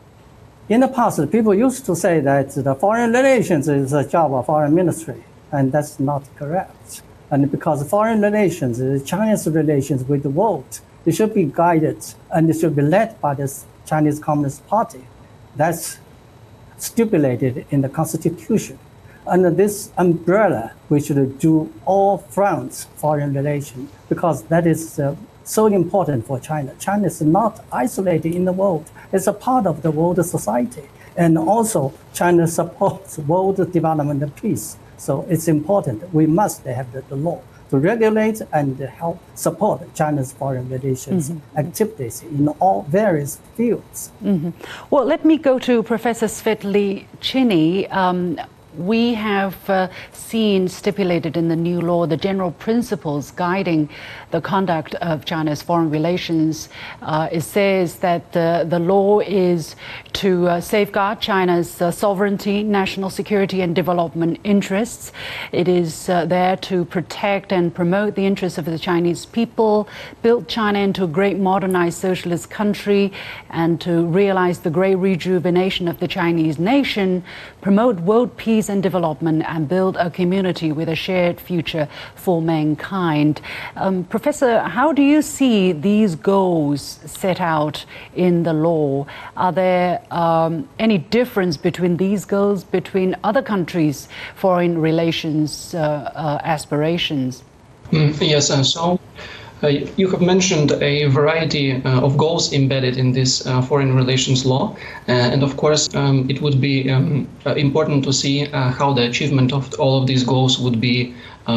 In 0.73 0.81
the 0.81 0.87
past, 0.87 1.19
people 1.31 1.53
used 1.53 1.85
to 1.85 1.95
say 1.95 2.19
that 2.21 2.49
the 2.55 2.73
foreign 2.73 3.11
relations 3.11 3.69
is 3.69 3.93
a 3.93 4.07
job 4.07 4.33
of 4.33 4.47
foreign 4.47 4.73
ministry, 4.73 5.23
and 5.51 5.71
that's 5.71 5.99
not 5.99 6.23
correct. 6.37 7.03
And 7.29 7.51
because 7.51 7.87
foreign 7.87 8.21
relations, 8.21 9.03
China's 9.03 9.47
relations 9.47 10.05
with 10.05 10.23
the 10.23 10.29
world, 10.31 10.79
it 11.05 11.11
should 11.11 11.35
be 11.35 11.43
guided 11.43 12.03
and 12.31 12.49
it 12.49 12.57
should 12.59 12.75
be 12.75 12.81
led 12.81 13.19
by 13.21 13.35
the 13.35 13.47
Chinese 13.85 14.19
Communist 14.19 14.65
Party. 14.67 15.05
That's 15.55 15.99
stipulated 16.77 17.65
in 17.69 17.81
the 17.81 17.89
Constitution. 17.89 18.79
Under 19.25 19.49
this 19.49 19.91
umbrella, 19.97 20.73
we 20.89 20.99
should 20.99 21.39
do 21.39 21.71
all 21.85 22.17
fronts 22.17 22.85
foreign 22.95 23.33
relations 23.33 23.89
because 24.09 24.43
that 24.43 24.67
is 24.67 24.99
uh, 24.99 25.15
so 25.45 25.67
important 25.67 26.25
for 26.25 26.39
China. 26.39 26.73
China 26.79 27.07
is 27.07 27.21
not 27.21 27.63
isolated 27.71 28.35
in 28.35 28.45
the 28.45 28.51
world; 28.51 28.91
it's 29.13 29.27
a 29.27 29.33
part 29.33 29.65
of 29.65 29.81
the 29.81 29.91
world 29.91 30.23
society, 30.25 30.89
and 31.15 31.37
also 31.37 31.93
China 32.13 32.47
supports 32.47 33.17
world 33.17 33.57
development 33.71 34.21
and 34.23 34.35
peace. 34.35 34.77
So 34.97 35.25
it's 35.29 35.47
important. 35.47 36.13
We 36.13 36.25
must 36.25 36.63
have 36.63 36.91
the, 36.91 37.01
the 37.01 37.15
law 37.15 37.41
to 37.69 37.77
regulate 37.77 38.41
and 38.51 38.79
help 38.79 39.19
support 39.35 39.81
China's 39.95 40.33
foreign 40.33 40.69
relations 40.69 41.29
mm-hmm. 41.29 41.57
activities 41.57 42.23
in 42.23 42.47
all 42.59 42.83
various 42.89 43.39
fields. 43.55 44.11
Mm-hmm. 44.23 44.51
Well, 44.89 45.05
let 45.05 45.25
me 45.25 45.37
go 45.37 45.59
to 45.59 45.83
Professor 45.83 46.27
Svetley 46.27 47.05
Chinny. 47.19 47.87
Um, 47.89 48.39
we 48.77 49.13
have 49.13 49.69
uh, 49.69 49.87
seen 50.11 50.67
stipulated 50.67 51.37
in 51.37 51.47
the 51.47 51.55
new 51.55 51.79
law 51.79 52.05
the 52.05 52.17
general 52.17 52.51
principles 52.51 53.31
guiding 53.31 53.89
the 54.31 54.41
conduct 54.41 54.95
of 54.95 55.25
China's 55.25 55.61
foreign 55.61 55.89
relations. 55.89 56.69
Uh, 57.01 57.29
it 57.31 57.41
says 57.41 57.97
that 57.97 58.31
the, 58.31 58.65
the 58.67 58.79
law 58.79 59.19
is 59.19 59.75
to 60.13 60.47
uh, 60.47 60.61
safeguard 60.61 61.19
China's 61.19 61.81
uh, 61.81 61.91
sovereignty, 61.91 62.63
national 62.63 63.09
security, 63.09 63.61
and 63.61 63.75
development 63.75 64.39
interests. 64.43 65.11
It 65.51 65.67
is 65.67 66.09
uh, 66.09 66.25
there 66.25 66.57
to 66.57 66.85
protect 66.85 67.51
and 67.51 67.73
promote 67.73 68.15
the 68.15 68.25
interests 68.25 68.57
of 68.57 68.65
the 68.65 68.79
Chinese 68.79 69.25
people, 69.25 69.87
build 70.21 70.47
China 70.47 70.79
into 70.79 71.03
a 71.03 71.07
great 71.07 71.37
modernized 71.37 71.99
socialist 71.99 72.49
country, 72.49 73.11
and 73.49 73.79
to 73.81 74.05
realize 74.05 74.59
the 74.59 74.69
great 74.69 74.95
rejuvenation 74.95 75.87
of 75.87 75.99
the 75.99 76.07
Chinese 76.07 76.57
nation, 76.57 77.23
promote 77.61 77.99
world 77.99 78.35
peace 78.37 78.62
peace 78.63 78.69
and 78.69 78.81
development 78.81 79.43
and 79.45 79.67
build 79.67 79.97
a 79.97 80.09
community 80.09 80.71
with 80.71 80.87
a 80.87 80.95
shared 80.95 81.37
future 81.39 81.87
for 82.15 82.41
mankind. 82.41 83.41
Um, 83.75 84.05
Professor, 84.05 84.59
how 84.61 84.93
do 84.93 85.01
you 85.01 85.21
see 85.21 85.73
these 85.73 86.15
goals 86.15 86.99
set 87.05 87.41
out 87.41 87.85
in 88.15 88.43
the 88.43 88.53
law? 88.53 89.05
Are 89.35 89.51
there 89.51 90.01
um, 90.11 90.69
any 90.79 90.97
difference 90.97 91.57
between 91.57 91.97
these 91.97 92.23
goals 92.25 92.63
between 92.63 93.15
other 93.23 93.41
countries' 93.41 94.07
foreign 94.35 94.79
relations 94.79 95.75
uh, 95.75 95.79
uh, 96.15 96.39
aspirations? 96.43 97.43
Mm, 97.91 98.15
yes, 98.21 98.49
and 98.49 98.65
so 98.65 98.97
you 99.69 100.09
have 100.09 100.21
mentioned 100.21 100.71
a 100.81 101.05
variety 101.05 101.73
uh, 101.73 102.01
of 102.01 102.17
goals 102.17 102.51
embedded 102.53 102.97
in 102.97 103.11
this 103.11 103.45
uh, 103.45 103.61
foreign 103.61 103.95
relations 103.95 104.45
law, 104.45 104.75
and 105.07 105.43
of 105.43 105.55
course, 105.57 105.93
um, 105.95 106.29
it 106.29 106.41
would 106.41 106.59
be 106.59 106.89
um, 106.89 107.27
important 107.45 108.03
to 108.03 108.13
see 108.13 108.45
how 108.45 108.93
the 108.93 109.03
achievement 109.03 109.53
of 109.53 109.73
all 109.79 110.01
of 110.01 110.07
these 110.07 110.23
goals 110.23 110.59
would 110.59 110.79
be 110.81 111.13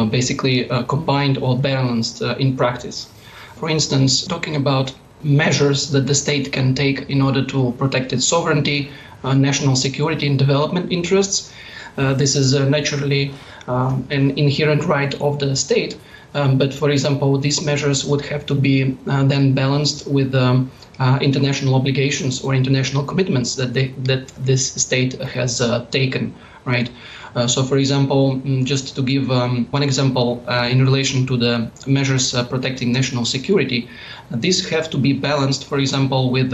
basically 0.09 0.69
combined 0.87 1.37
or 1.37 1.57
balanced 1.57 2.21
in 2.21 2.55
practice. 2.55 3.07
For 3.55 3.69
instance, 3.69 4.25
talking 4.25 4.55
about 4.55 4.93
measures 5.23 5.89
that 5.91 6.05
the 6.07 6.15
state 6.15 6.51
can 6.51 6.75
take 6.75 7.09
in 7.09 7.21
order 7.21 7.43
to 7.45 7.71
protect 7.77 8.13
its 8.13 8.25
sovereignty, 8.25 8.91
uh, 9.23 9.33
national 9.33 9.75
security, 9.75 10.27
and 10.27 10.37
development 10.37 10.91
interests. 10.91 11.51
Uh, 11.97 12.13
this 12.13 12.35
is 12.35 12.53
uh, 12.53 12.69
naturally 12.69 13.33
um, 13.67 14.07
an 14.09 14.31
inherent 14.37 14.85
right 14.85 15.13
of 15.21 15.39
the 15.39 15.55
state. 15.55 15.97
Um, 16.33 16.57
but 16.57 16.73
for 16.73 16.89
example, 16.89 17.37
these 17.37 17.63
measures 17.65 18.05
would 18.05 18.21
have 18.25 18.45
to 18.47 18.55
be 18.55 18.97
uh, 19.07 19.23
then 19.23 19.53
balanced 19.53 20.07
with 20.07 20.35
um, 20.35 20.69
uh, 20.99 21.17
international 21.21 21.75
obligations 21.75 22.43
or 22.43 22.53
international 22.53 23.03
commitments 23.03 23.55
that 23.55 23.73
they, 23.73 23.87
that 24.03 24.27
this 24.45 24.73
state 24.73 25.13
has 25.21 25.61
uh, 25.61 25.85
taken 25.91 26.33
right? 26.67 26.89
Uh, 27.33 27.47
so, 27.47 27.63
for 27.63 27.77
example, 27.77 28.35
mm, 28.35 28.63
just 28.65 28.95
to 28.95 29.01
give 29.01 29.31
um, 29.31 29.65
one 29.71 29.81
example 29.81 30.43
uh, 30.47 30.67
in 30.69 30.83
relation 30.83 31.25
to 31.25 31.37
the 31.37 31.71
measures 31.87 32.35
uh, 32.35 32.43
protecting 32.43 32.91
national 32.91 33.25
security, 33.25 33.87
these 34.31 34.69
have 34.69 34.89
to 34.89 34.97
be 34.97 35.13
balanced, 35.13 35.65
for 35.65 35.79
example, 35.79 36.29
with 36.29 36.53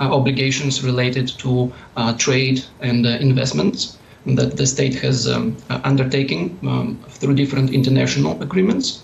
obligations 0.00 0.84
related 0.84 1.26
to 1.26 1.72
trade 2.16 2.64
and 2.80 3.04
investments 3.04 3.98
that 4.36 4.56
the 4.56 4.66
state 4.66 4.94
has 4.96 5.26
um, 5.28 5.56
undertaken 5.70 6.58
um, 6.62 6.98
through 7.08 7.34
different 7.34 7.70
international 7.70 8.40
agreements. 8.42 9.02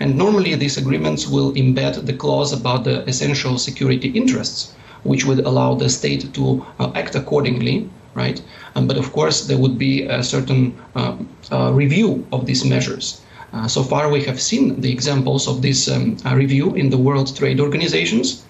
And 0.00 0.16
normally, 0.16 0.54
these 0.54 0.76
agreements 0.76 1.26
will 1.26 1.52
embed 1.54 2.04
the 2.04 2.12
clause 2.12 2.52
about 2.52 2.84
the 2.84 3.08
essential 3.08 3.58
security 3.58 4.08
interests, 4.08 4.74
which 5.04 5.24
would 5.24 5.40
allow 5.40 5.74
the 5.74 5.88
state 5.88 6.34
to 6.34 6.64
act 6.94 7.14
accordingly 7.14 7.88
right? 8.16 8.42
Um, 8.74 8.88
but 8.88 8.96
of 8.96 9.12
course, 9.12 9.46
there 9.46 9.58
would 9.58 9.78
be 9.78 10.02
a 10.02 10.22
certain 10.22 10.74
uh, 10.96 11.16
uh, 11.52 11.70
review 11.72 12.26
of 12.32 12.46
these 12.46 12.64
measures. 12.64 13.20
Uh, 13.52 13.68
so 13.68 13.82
far, 13.82 14.10
we 14.10 14.24
have 14.24 14.40
seen 14.40 14.80
the 14.80 14.90
examples 14.90 15.46
of 15.46 15.62
this 15.62 15.88
um, 15.88 16.16
uh, 16.24 16.34
review 16.34 16.74
in 16.74 16.90
the 16.90 16.98
World 16.98 17.36
Trade 17.36 17.60
Organizations, 17.60 18.44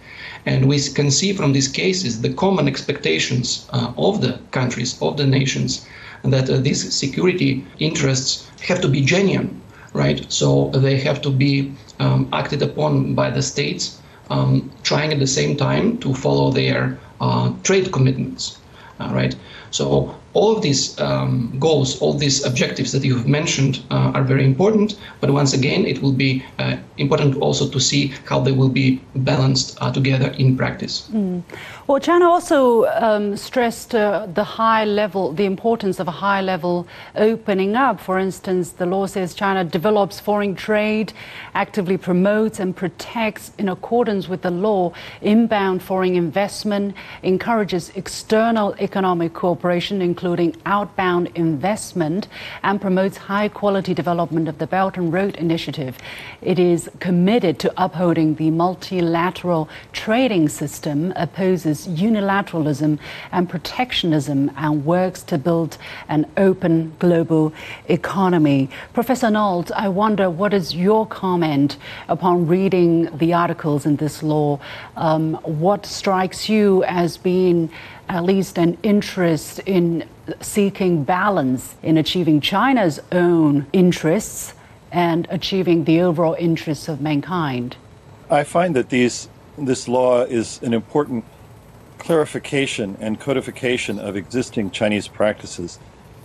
and 0.47 0.69
we 0.69 0.81
can 0.81 1.11
see 1.11 1.33
from 1.33 1.53
these 1.53 1.69
cases 1.69 2.23
the 2.23 2.33
common 2.33 2.69
expectations 2.69 3.67
uh, 3.71 3.93
of 3.99 4.21
the 4.21 4.39
countries, 4.53 4.97
of 5.03 5.17
the 5.17 5.27
nations, 5.27 5.87
that 6.23 6.49
uh, 6.49 6.57
these 6.59 6.95
security 6.95 7.65
interests 7.79 8.49
have 8.61 8.81
to 8.81 8.89
be 8.89 9.01
genuine, 9.01 9.61
right? 9.93 10.25
So 10.33 10.71
they 10.71 10.97
have 10.99 11.21
to 11.23 11.31
be 11.31 11.73
um, 11.99 12.29
acted 12.33 12.63
upon 12.63 13.15
by 13.15 13.31
the 13.31 13.43
states, 13.43 14.01
um, 14.31 14.71
trying 14.83 15.13
at 15.13 15.19
the 15.19 15.27
same 15.27 15.57
time 15.57 15.99
to 15.99 16.15
follow 16.15 16.51
their 16.51 16.99
trade 17.63 17.93
commitments, 17.93 18.59
right? 18.99 19.35
So 19.71 20.15
all 20.37 20.55
of 20.55 20.63
these 20.63 21.01
um, 21.01 21.51
goals, 21.59 21.99
all 22.03 22.13
these 22.13 22.45
objectives 22.45 22.93
that 22.93 23.03
you 23.03 23.17
have 23.17 23.27
mentioned 23.27 23.83
uh, 23.91 24.13
are 24.17 24.23
very 24.23 24.45
important. 24.45 24.99
But 25.21 25.31
once 25.31 25.55
again, 25.55 25.87
it 25.87 26.03
will 26.03 26.13
be 26.13 26.45
uh, 26.59 26.77
important 26.99 27.37
also 27.39 27.69
to 27.69 27.81
see 27.81 28.13
how 28.29 28.41
they 28.41 28.53
will 28.53 28.69
be 28.69 29.01
balanced 29.15 29.79
uh, 29.81 29.91
together 29.93 30.29
in 30.39 30.57
practice. 30.57 31.09
Mm. 31.13 31.43
Well, 31.87 32.01
China 32.01 32.27
also 32.29 32.85
um, 33.07 33.37
stressed 33.37 33.95
uh, 33.95 34.27
the 34.35 34.45
high 34.45 34.85
level, 34.85 35.33
the 35.33 35.45
importance 35.45 36.01
of 36.01 36.09
a 36.09 36.17
high 36.27 36.43
level 36.43 36.87
opening 37.15 37.75
up. 37.75 37.99
For 38.01 38.19
instance, 38.19 38.73
the 38.73 38.87
law 38.87 39.07
says 39.07 39.35
China 39.35 39.65
develops 39.65 40.21
foreign 40.21 40.55
trade, 40.55 41.13
actively 41.55 41.97
promotes 41.97 42.61
and 42.61 42.77
protects, 42.77 43.53
in 43.59 43.69
accordance 43.69 44.29
with 44.29 44.43
the 44.43 44.51
law, 44.51 44.93
inbound 45.23 45.83
foreign 45.83 46.15
investment, 46.15 46.95
encourages 47.23 47.91
external 47.95 48.75
economic 48.79 49.33
cooperation, 49.33 50.03
including 50.03 50.26
including 50.27 50.61
outbound 50.67 51.29
investment, 51.37 52.27
and 52.65 52.81
promotes 52.81 53.17
high 53.17 53.47
quality 53.47 53.95
development 53.95 54.49
of 54.49 54.59
the 54.59 54.67
Belt 54.67 54.97
and 54.97 55.13
Road 55.13 55.37
Initiative. 55.37 55.97
It 56.43 56.59
is 56.59 56.91
committed 56.99 57.61
to 57.61 57.73
upholding 57.77 58.35
the 58.35 58.51
multilateral 58.51 59.69
trading 59.93 60.49
system, 60.49 61.13
opposes 61.15 61.87
unilateralism 61.87 62.99
and 63.31 63.49
protectionism, 63.49 64.51
and 64.57 64.85
works 64.85 65.23
to 65.23 65.39
build 65.39 65.79
an 66.09 66.27
open 66.37 66.97
global 66.99 67.53
economy. 67.87 68.69
Professor 68.95 69.31
Nolt, 69.31 69.71
I 69.77 69.89
wonder 69.89 70.29
what 70.29 70.53
is 70.53 70.75
your 70.75 71.07
comment 71.07 71.77
upon 72.09 72.49
reading 72.49 73.17
the 73.17 73.33
articles 73.33 73.87
in 73.87 73.95
this 73.95 74.25
law? 74.25 74.59
Um, 74.97 75.35
what 75.45 75.87
strikes 75.87 76.49
you 76.49 76.83
as 76.83 77.17
being 77.17 77.71
at 78.09 78.25
least 78.25 78.59
an 78.59 78.79
interest 78.83 79.59
in 79.61 80.09
seeking 80.41 81.05
balance 81.05 81.75
in 81.83 81.97
achieving 81.97 82.41
China's 82.41 83.01
own 83.13 83.67
interests 83.73 84.55
and 84.93 85.27
achieving 85.31 85.85
the 85.85 86.01
overall 86.01 86.37
interests 86.39 86.89
of 86.89 87.01
mankind. 87.01 87.77
I 88.31 88.45
find 88.45 88.75
that 88.77 88.89
these 88.89 89.29
this 89.59 89.89
law 89.89 90.23
is 90.23 90.61
an 90.63 90.75
important 90.75 91.25
clarification 91.99 92.97
and 93.01 93.19
codification 93.19 93.99
of 93.99 94.17
existing 94.17 94.71
Chinese 94.71 95.09
practices. 95.09 95.79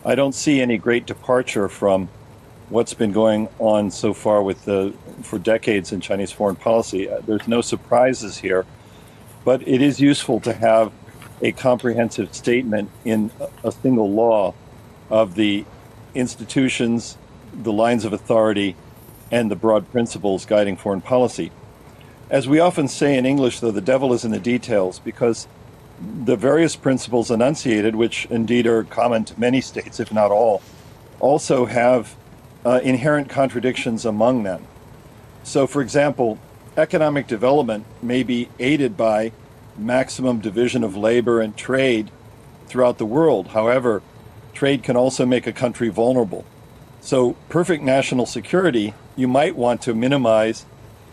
I 0.04 0.16
don't 0.16 0.34
see 0.34 0.62
any 0.62 0.78
great 0.78 1.06
departure 1.06 1.70
from 1.70 2.10
what's 2.70 2.94
been 2.94 3.12
going 3.12 3.48
on 3.60 3.92
so 3.92 4.14
far 4.14 4.42
with 4.44 4.66
the 4.66 4.94
for 5.22 5.40
decades 5.40 5.92
in 5.92 6.02
Chinese 6.02 6.32
foreign 6.32 6.56
policy. 6.56 7.10
There's 7.26 7.48
no 7.48 7.62
surprises 7.62 8.38
here, 8.38 8.66
but 9.46 9.66
it 9.68 9.82
is 9.82 10.00
useful 10.00 10.40
to 10.42 10.54
have 10.54 10.92
a 11.42 11.52
comprehensive 11.52 12.34
statement 12.34 12.90
in 13.04 13.32
a 13.64 13.72
single 13.72 14.10
law 14.12 14.54
of 15.10 15.36
the 15.36 15.66
institutions, 16.14 17.18
the 17.54 17.74
lines 17.74 18.06
of 18.06 18.14
authority, 18.14 18.76
and 19.32 19.50
the 19.50 19.56
broad 19.56 19.90
principles 19.92 20.46
guiding 20.46 20.76
foreign 20.76 21.02
policy. 21.02 21.52
As 22.30 22.48
we 22.48 22.60
often 22.60 22.88
say 22.88 23.18
in 23.18 23.26
English, 23.26 23.60
though, 23.60 23.72
the 23.72 23.82
devil 23.82 24.14
is 24.14 24.24
in 24.24 24.32
the 24.32 24.40
details 24.40 25.00
because 25.00 25.48
the 26.00 26.36
various 26.36 26.76
principles 26.76 27.30
enunciated, 27.30 27.96
which 27.96 28.26
indeed 28.30 28.66
are 28.68 28.84
common 28.84 29.26
to 29.26 29.40
many 29.40 29.62
states, 29.62 30.00
if 30.00 30.12
not 30.12 30.32
all, 30.32 30.62
also 31.20 31.66
have 31.66 32.16
uh, 32.66 32.80
inherent 32.84 33.30
contradictions 33.30 34.06
among 34.06 34.44
them. 34.44 34.66
So, 35.44 35.68
for 35.68 35.82
example, 35.82 36.40
economic 36.78 37.28
development 37.28 37.86
may 38.02 38.24
be 38.24 38.50
aided 38.60 38.96
by 38.96 39.32
maximum 39.82 40.40
division 40.40 40.84
of 40.84 40.96
labor 40.96 41.42
and 41.42 41.56
trade 41.58 42.12
throughout 42.68 42.98
the 42.98 43.06
world. 43.06 43.50
However, 43.50 44.02
trade 44.54 44.84
can 44.84 44.96
also 44.96 45.26
make 45.26 45.48
a 45.48 45.54
country 45.54 45.90
vulnerable. 45.90 46.46
So, 47.02 47.34
perfect 47.50 47.84
national 47.84 48.28
security, 48.28 48.94
you 49.16 49.28
might 49.28 49.56
want 49.56 49.82
to 49.82 49.96
minimize 49.96 50.66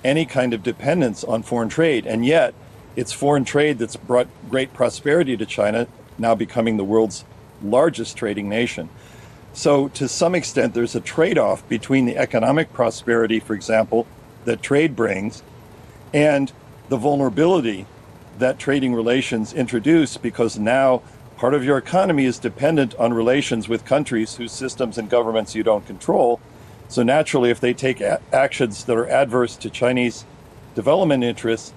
any 0.05 0.27
kind 0.27 0.53
of 0.53 0.63
dependence 0.63 1.25
on 1.25 1.43
foreign 1.43 1.69
trade. 1.69 2.07
And 2.07 2.25
yet, 2.25 2.55
it's 2.95 3.13
foreign 3.13 3.45
trade 3.45 3.79
that's 3.79 3.97
brought 3.97 4.29
great 4.51 4.75
prosperity 4.75 5.37
to 5.37 5.47
China, 5.47 5.89
now 6.19 6.35
becoming 6.35 6.77
the 6.77 6.85
world's 6.85 7.25
largest 7.63 8.17
trading 8.17 8.49
nation. 8.49 8.89
So, 9.53 9.89
to 9.89 10.09
some 10.09 10.35
extent, 10.35 10.75
there's 10.75 10.95
a 10.95 11.01
trade 11.01 11.39
off 11.39 11.67
between 11.69 12.07
the 12.07 12.17
economic 12.17 12.73
prosperity, 12.73 13.41
for 13.41 13.55
example, 13.55 14.07
that 14.45 14.63
trade 14.63 14.95
brings, 14.95 15.43
and 16.13 16.53
the 16.89 16.97
vulnerability 16.97 17.87
that 18.39 18.59
trading 18.59 18.95
relations 18.95 19.53
introduce 19.53 20.17
because 20.17 20.59
now 20.59 21.03
part 21.37 21.55
of 21.55 21.65
your 21.65 21.79
economy 21.79 22.25
is 22.25 22.39
dependent 22.39 22.95
on 22.97 23.13
relations 23.13 23.69
with 23.69 23.85
countries 23.85 24.37
whose 24.37 24.53
systems 24.53 24.99
and 24.99 25.09
governments 25.09 25.55
you 25.55 25.63
don't 25.63 25.87
control. 25.87 26.41
So 26.89 27.03
naturally, 27.03 27.51
if 27.51 27.61
they 27.61 27.75
take 27.75 28.01
a- 28.01 28.21
actions 28.33 28.85
that 28.85 28.97
are 28.97 29.09
adverse 29.09 29.57
to 29.57 29.71
Chinese 29.71 30.25
development 30.75 31.25
interests, 31.25 31.73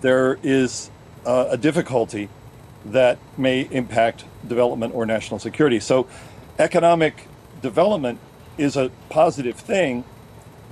there 0.00 0.38
is 0.42 0.90
uh, 1.26 1.48
a 1.50 1.56
difficulty 1.56 2.28
that 2.84 3.18
may 3.36 3.62
impact 3.70 4.24
development 4.46 4.94
or 4.94 5.04
national 5.04 5.38
security. 5.38 5.80
So, 5.80 6.06
economic 6.58 7.28
development 7.60 8.18
is 8.56 8.76
a 8.76 8.90
positive 9.08 9.56
thing, 9.56 10.04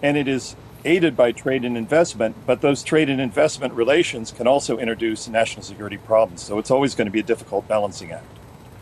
and 0.02 0.16
it 0.16 0.28
is 0.28 0.56
aided 0.86 1.16
by 1.16 1.32
trade 1.32 1.64
and 1.64 1.76
investment, 1.76 2.36
but 2.46 2.60
those 2.60 2.82
trade 2.82 3.10
and 3.10 3.20
investment 3.20 3.74
relations 3.74 4.30
can 4.30 4.46
also 4.46 4.78
introduce 4.78 5.28
national 5.28 5.62
security 5.62 5.98
problems. 5.98 6.42
So 6.42 6.58
it's 6.58 6.70
always 6.70 6.94
going 6.94 7.06
to 7.06 7.12
be 7.12 7.20
a 7.20 7.24
difficult 7.24 7.68
balancing 7.68 8.12
act. 8.12 8.24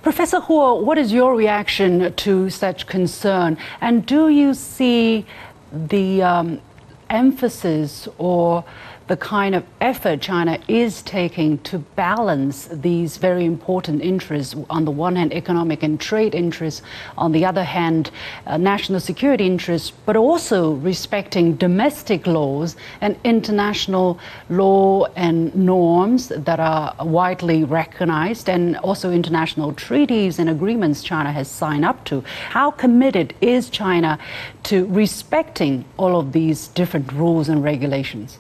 Professor 0.03 0.39
Huo, 0.39 0.85
what 0.85 0.99
is 0.99 1.13
your 1.13 1.35
reaction 1.35 2.13
to 2.15 2.51
such 2.51 2.87
concern? 2.87 3.57
And 3.81 4.05
do 4.05 4.29
you 4.29 4.53
see 4.53 5.25
the 5.73 6.23
um, 6.23 6.61
emphasis 7.09 8.07
or 8.19 8.65
the 9.07 9.17
kind 9.17 9.55
of 9.55 9.65
effort 9.83 10.21
China 10.23 10.59
is 10.67 11.03
taking 11.03 11.59
to 11.59 11.79
balance 11.79 12.69
these 12.73 13.19
very 13.19 13.45
important 13.45 14.01
interests. 14.01 14.57
On 14.71 14.85
the 14.87 14.91
one 14.91 15.17
hand, 15.17 15.33
economic 15.35 15.83
and 15.83 16.01
trade 16.01 16.35
interests, 16.35 16.81
on 17.19 17.33
the 17.33 17.45
other 17.45 17.65
hand, 17.65 18.11
uh, 18.47 18.57
national 18.57 19.01
security 19.01 19.47
interests, 19.47 19.91
but 20.07 20.17
also 20.17 20.73
respecting 20.73 21.55
domestic 21.57 22.27
laws 22.27 22.77
and 23.03 23.17
international 23.25 24.19
law 24.49 25.05
and 25.17 25.55
norms 25.55 26.29
that 26.29 26.59
are 26.59 26.95
widely 27.05 27.65
recognized, 27.65 28.49
and 28.49 28.77
also 28.79 29.11
international 29.11 29.73
treaties 29.75 30.39
and 30.39 30.49
agreements 30.49 31.03
China 31.03 31.31
has 31.31 31.49
signed 31.49 31.85
up 31.85 32.03
to. 32.07 32.23
How 32.49 32.71
committed 32.71 33.35
is 33.43 33.69
China 33.69 34.19
to 34.65 34.87
respecting 34.87 35.85
all 35.99 36.19
of 36.19 36.33
these 36.33 36.69
different 36.69 37.13
rules 37.13 37.51
and 37.51 37.63
regulations? 37.63 38.39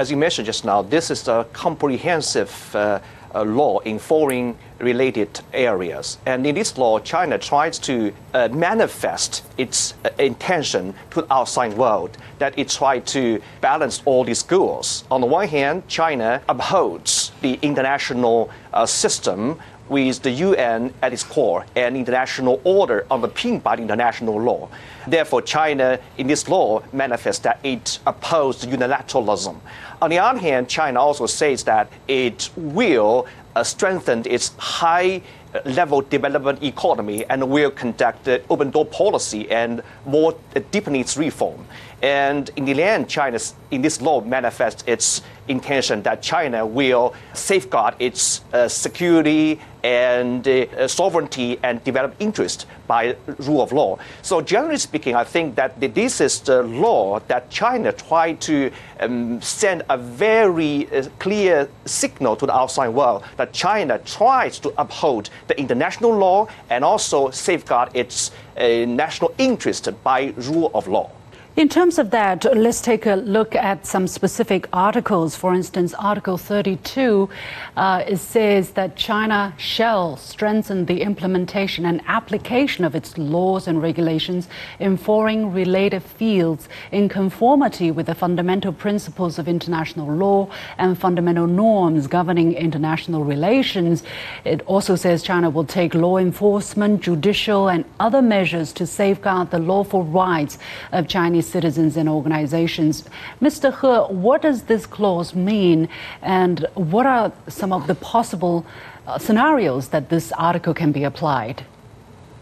As 0.00 0.10
you 0.10 0.16
mentioned 0.16 0.46
just 0.46 0.64
now, 0.64 0.80
this 0.80 1.10
is 1.10 1.28
a 1.28 1.46
comprehensive 1.52 2.74
uh, 2.74 2.98
uh, 3.34 3.42
law 3.42 3.80
in 3.80 3.98
foreign 3.98 4.56
related 4.78 5.28
areas. 5.52 6.16
And 6.24 6.46
in 6.46 6.54
this 6.54 6.78
law, 6.78 6.98
China 7.00 7.36
tries 7.36 7.78
to 7.80 8.10
uh, 8.32 8.48
manifest 8.48 9.44
its 9.58 9.92
uh, 10.02 10.08
intention 10.18 10.94
to 11.10 11.20
the 11.20 11.30
outside 11.30 11.74
world 11.74 12.16
that 12.38 12.58
it 12.58 12.70
tries 12.70 13.04
to 13.12 13.42
balance 13.60 14.00
all 14.06 14.24
these 14.24 14.42
goals. 14.42 15.04
On 15.10 15.20
the 15.20 15.26
one 15.26 15.48
hand, 15.48 15.86
China 15.86 16.40
upholds 16.48 17.32
the 17.42 17.58
international 17.60 18.48
uh, 18.72 18.86
system 18.86 19.60
with 19.90 20.22
the 20.22 20.30
UN 20.30 20.94
at 21.02 21.12
its 21.12 21.24
core 21.24 21.66
and 21.76 21.94
international 21.94 22.58
order 22.64 23.04
underpinned 23.10 23.62
by 23.62 23.76
international 23.76 24.40
law. 24.40 24.70
Therefore, 25.06 25.42
China, 25.42 25.98
in 26.18 26.26
this 26.26 26.48
law, 26.48 26.82
manifests 26.92 27.42
that 27.42 27.60
it 27.62 27.98
opposed 28.06 28.68
unilateralism. 28.68 29.58
On 30.02 30.10
the 30.10 30.18
other 30.18 30.38
hand, 30.38 30.68
China 30.68 31.00
also 31.00 31.26
says 31.26 31.64
that 31.64 31.90
it 32.08 32.50
will 32.56 33.26
uh, 33.56 33.64
strengthen 33.64 34.22
its 34.26 34.54
high 34.58 35.22
level 35.64 36.00
development 36.00 36.62
economy 36.62 37.24
and 37.28 37.48
will 37.50 37.70
conduct 37.70 38.24
the 38.24 38.42
open 38.50 38.70
door 38.70 38.86
policy 38.86 39.50
and 39.50 39.82
more 40.06 40.36
uh, 40.54 40.60
deepening 40.70 41.00
its 41.00 41.16
reform. 41.16 41.66
And 42.02 42.50
in 42.56 42.64
the 42.64 42.82
end, 42.82 43.08
China, 43.08 43.38
in 43.70 43.82
this 43.82 44.00
law, 44.00 44.20
manifests 44.20 44.84
its 44.86 45.22
intention 45.50 46.02
that 46.02 46.22
China 46.22 46.64
will 46.64 47.14
safeguard 47.34 47.94
its 47.98 48.42
uh, 48.52 48.68
security 48.68 49.60
and 49.82 50.46
uh, 50.46 50.86
sovereignty 50.86 51.58
and 51.62 51.82
develop 51.84 52.14
interest 52.18 52.66
by 52.86 53.16
rule 53.38 53.62
of 53.62 53.72
law. 53.72 53.98
So 54.22 54.40
generally 54.40 54.78
speaking, 54.78 55.14
I 55.14 55.24
think 55.24 55.54
that 55.56 55.80
this 55.80 56.20
is 56.20 56.40
the 56.40 56.62
law 56.62 57.20
that 57.28 57.50
China 57.50 57.92
tried 57.92 58.40
to 58.42 58.70
um, 59.00 59.40
send 59.40 59.82
a 59.88 59.96
very 59.96 60.88
uh, 60.92 61.08
clear 61.18 61.68
signal 61.84 62.36
to 62.36 62.46
the 62.46 62.54
outside 62.54 62.88
world 62.88 63.24
that 63.36 63.52
China 63.52 63.98
tries 63.98 64.58
to 64.60 64.72
uphold 64.78 65.30
the 65.48 65.58
international 65.58 66.14
law 66.14 66.46
and 66.68 66.84
also 66.84 67.30
safeguard 67.30 67.90
its 67.94 68.30
uh, 68.56 68.84
national 68.86 69.32
interest 69.38 69.88
by 70.04 70.34
rule 70.36 70.70
of 70.74 70.86
law. 70.88 71.10
In 71.56 71.68
terms 71.68 71.98
of 71.98 72.10
that, 72.12 72.44
let's 72.56 72.80
take 72.80 73.06
a 73.06 73.16
look 73.16 73.56
at 73.56 73.84
some 73.84 74.06
specific 74.06 74.68
articles. 74.72 75.34
For 75.34 75.52
instance, 75.52 75.92
Article 75.94 76.38
32 76.38 77.28
uh, 77.76 78.04
it 78.06 78.18
says 78.18 78.70
that 78.70 78.94
China 78.94 79.52
shall 79.58 80.16
strengthen 80.16 80.86
the 80.86 81.02
implementation 81.02 81.86
and 81.86 82.02
application 82.06 82.84
of 82.84 82.94
its 82.94 83.18
laws 83.18 83.66
and 83.66 83.82
regulations 83.82 84.48
in 84.78 84.96
foreign 84.96 85.52
related 85.52 86.04
fields 86.04 86.68
in 86.92 87.08
conformity 87.08 87.90
with 87.90 88.06
the 88.06 88.14
fundamental 88.14 88.72
principles 88.72 89.36
of 89.36 89.48
international 89.48 90.06
law 90.06 90.48
and 90.78 90.98
fundamental 90.98 91.48
norms 91.48 92.06
governing 92.06 92.54
international 92.54 93.24
relations. 93.24 94.04
It 94.44 94.62
also 94.66 94.94
says 94.94 95.22
China 95.22 95.50
will 95.50 95.66
take 95.66 95.94
law 95.94 96.16
enforcement, 96.16 97.02
judicial, 97.02 97.68
and 97.68 97.84
other 97.98 98.22
measures 98.22 98.72
to 98.74 98.86
safeguard 98.86 99.50
the 99.50 99.58
lawful 99.58 100.04
rights 100.04 100.56
of 100.92 101.08
Chinese 101.08 101.39
citizens 101.40 101.96
and 101.96 102.08
organizations. 102.08 103.04
Mr. 103.40 103.68
He, 103.80 104.14
what 104.14 104.42
does 104.42 104.64
this 104.64 104.86
clause 104.86 105.34
mean, 105.34 105.88
and 106.22 106.66
what 106.74 107.06
are 107.06 107.32
some 107.48 107.72
of 107.72 107.86
the 107.86 107.94
possible 107.94 108.66
uh, 109.06 109.18
scenarios 109.18 109.88
that 109.88 110.08
this 110.08 110.32
article 110.32 110.74
can 110.74 110.92
be 110.92 111.04
applied? 111.04 111.64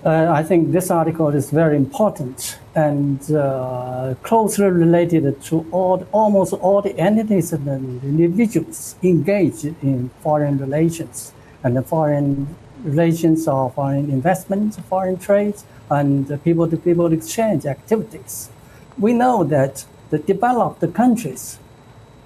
Uh, 0.04 0.30
I 0.30 0.44
think 0.44 0.70
this 0.70 0.92
article 0.92 1.28
is 1.28 1.50
very 1.50 1.76
important 1.76 2.60
and 2.76 3.18
uh, 3.32 4.14
closely 4.22 4.66
related 4.66 5.42
to 5.42 5.66
all, 5.72 6.06
almost 6.12 6.52
all 6.52 6.80
the 6.82 6.96
entities 6.96 7.52
and 7.52 8.02
individuals 8.04 8.94
engaged 9.02 9.64
in 9.82 10.10
foreign 10.20 10.58
relations 10.58 11.32
and 11.64 11.76
the 11.76 11.82
foreign 11.82 12.54
relations 12.84 13.48
or 13.48 13.70
foreign 13.70 14.08
investment, 14.10 14.76
foreign 14.88 15.18
trade, 15.18 15.56
and 15.90 16.42
people 16.44 16.68
to 16.68 16.76
people 16.76 17.12
exchange 17.12 17.66
activities 17.66 18.50
we 18.98 19.12
know 19.12 19.44
that 19.44 19.84
the 20.10 20.18
developed 20.18 20.92
countries, 20.94 21.58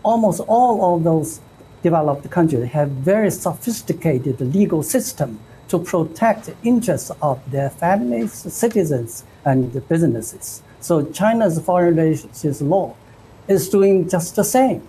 almost 0.02 0.40
all 0.40 0.96
of 0.96 1.04
those 1.04 1.40
developed 1.82 2.30
countries 2.30 2.70
have 2.70 2.88
very 2.90 3.30
sophisticated 3.30 4.40
legal 4.40 4.82
system 4.82 5.38
to 5.68 5.78
protect 5.78 6.46
the 6.46 6.54
interests 6.62 7.10
of 7.20 7.38
their 7.50 7.70
families, 7.70 8.32
citizens, 8.32 9.24
and 9.44 9.86
businesses. 9.88 10.62
So 10.80 11.04
China's 11.06 11.60
foreign 11.60 11.96
relations 11.96 12.62
law 12.62 12.94
is 13.48 13.68
doing 13.68 14.08
just 14.08 14.36
the 14.36 14.44
same. 14.44 14.82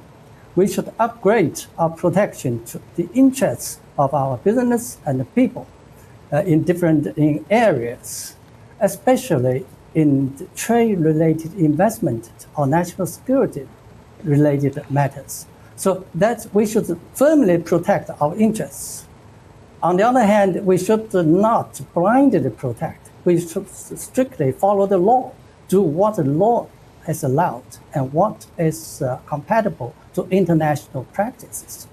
We 0.56 0.68
should 0.68 0.94
upgrade 1.00 1.64
our 1.78 1.90
protection 1.90 2.64
to 2.66 2.82
the 2.96 3.10
interests 3.14 3.80
of 3.98 4.14
our 4.14 4.38
business 4.38 4.98
and 5.06 5.20
the 5.20 5.26
people 5.26 5.68
uh, 6.32 6.44
in 6.44 6.64
different 6.64 7.08
in 7.18 7.46
areas, 7.50 8.36
especially 8.80 9.66
in 9.96 10.48
trade-related 10.56 11.54
investment 11.56 12.30
or 12.56 12.68
national 12.68 13.08
security-related 13.08 14.90
matters. 14.90 15.46
So 15.76 16.06
that 16.16 16.48
we 16.54 16.66
should 16.66 17.00
firmly 17.14 17.58
protect 17.58 18.10
our 18.22 18.36
interests. 18.36 19.06
On 19.82 19.98
the 19.98 20.04
other 20.04 20.24
hand, 20.24 20.66
we 20.66 20.78
should 20.78 21.14
not 21.14 21.82
blindly 21.94 22.50
protect. 22.50 23.10
We 23.26 23.40
should 23.40 23.70
strictly 23.70 24.52
follow 24.52 24.86
the 24.86 24.98
law, 24.98 25.32
do 25.68 25.82
what 25.82 26.16
the 26.16 26.24
law 26.24 26.68
has 27.06 27.24
allowed 27.24 27.66
and 27.94 28.14
what 28.14 28.46
is 28.58 29.02
uh, 29.02 29.18
compatible 29.26 29.94
to 30.14 30.28
international 30.30 31.04
practices. 31.14 31.88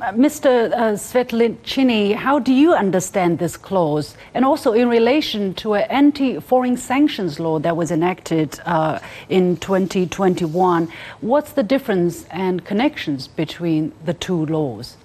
Mr. 0.00 0.72
Uh, 0.72 0.96
Svetlicinii, 0.96 2.14
how 2.14 2.38
do 2.38 2.54
you 2.54 2.72
understand 2.72 3.38
this 3.38 3.58
clause? 3.58 4.16
And 4.32 4.46
also 4.46 4.72
in 4.72 4.88
relation 4.88 5.52
to 5.54 5.74
an 5.74 5.90
anti 5.90 6.40
foreign 6.40 6.78
sanctions 6.78 7.38
law 7.38 7.58
that 7.58 7.76
was 7.76 7.90
enacted 7.90 8.58
uh, 8.64 8.98
in 9.28 9.58
2021, 9.58 10.88
what's 11.20 11.52
the 11.52 11.62
difference 11.62 12.24
and 12.30 12.64
connections 12.64 13.28
between 13.28 13.92
the 14.06 14.14
two 14.14 14.46
laws? 14.46 14.96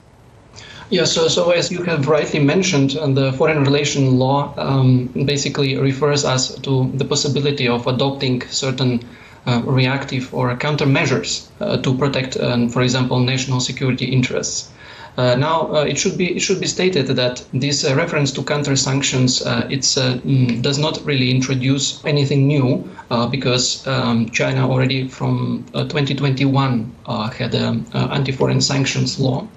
Yeah, 0.90 1.04
so, 1.04 1.28
so 1.28 1.52
as 1.52 1.72
you 1.72 1.84
have 1.84 2.08
rightly 2.08 2.40
mentioned, 2.40 2.96
uh, 2.96 3.08
the 3.08 3.34
foreign 3.34 3.64
relation 3.64 4.18
law 4.18 4.54
um, 4.56 5.08
basically 5.26 5.76
refers 5.78 6.24
us 6.24 6.56
to 6.60 6.90
the 6.94 7.04
possibility 7.04 7.68
of 7.68 7.86
adopting 7.86 8.44
certain 8.44 9.02
uh, 9.46 9.62
reactive 9.66 10.34
or 10.34 10.56
countermeasures 10.56 11.48
uh, 11.60 11.78
to 11.78 11.98
protect, 11.98 12.38
um, 12.38 12.70
for 12.70 12.82
example, 12.82 13.20
national 13.20 13.60
security 13.60 14.06
interests. 14.06 14.72
Uh, 15.18 15.36
now, 15.36 15.74
uh, 15.74 15.86
it 15.86 15.98
should 15.98 16.18
be 16.18 16.36
it 16.36 16.42
should 16.42 16.60
be 16.60 16.68
stated 16.68 17.08
that 17.08 17.46
this 17.54 17.86
uh, 17.86 17.96
reference 17.96 18.32
to 18.34 18.44
counter 18.44 18.76
sanctions 18.76 19.42
it's 19.70 19.96
mm, 19.96 20.62
does 20.62 20.78
not 20.78 21.04
really 21.06 21.32
introduce 21.32 22.04
anything 22.06 22.48
new 22.48 22.84
because 23.32 23.88
um, 23.88 24.30
China 24.32 24.70
already 24.70 25.08
from 25.08 25.66
2021 25.74 26.94
had 27.32 27.56
an 27.56 27.86
anti-foreign 27.94 28.60
sanctions 28.60 29.20
law 29.20 29.48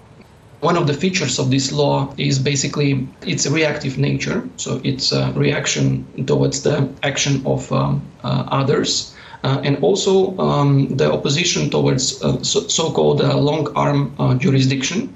one 0.61 0.77
of 0.77 0.87
the 0.87 0.95
features 0.95 1.39
of 1.39 1.51
this 1.51 1.71
law 1.71 2.13
is 2.17 2.39
basically 2.39 3.07
its 3.23 3.47
reactive 3.47 3.97
nature. 3.97 4.49
So 4.57 4.81
it's 4.83 5.13
a 5.13 5.33
reaction 5.33 6.05
towards 6.27 6.63
the 6.63 6.89
action 7.03 7.47
of 7.47 7.71
um, 7.73 8.03
uh, 8.25 8.45
others. 8.51 9.15
Uh, 9.45 9.61
and 9.63 9.79
also 9.85 10.37
um, 10.39 10.97
the 10.97 11.13
opposition 11.13 11.71
towards 11.71 12.21
uh, 12.23 12.43
so- 12.43 12.91
called 12.91 13.21
long 13.21 13.73
arm 13.77 14.39
jurisdiction, 14.41 15.15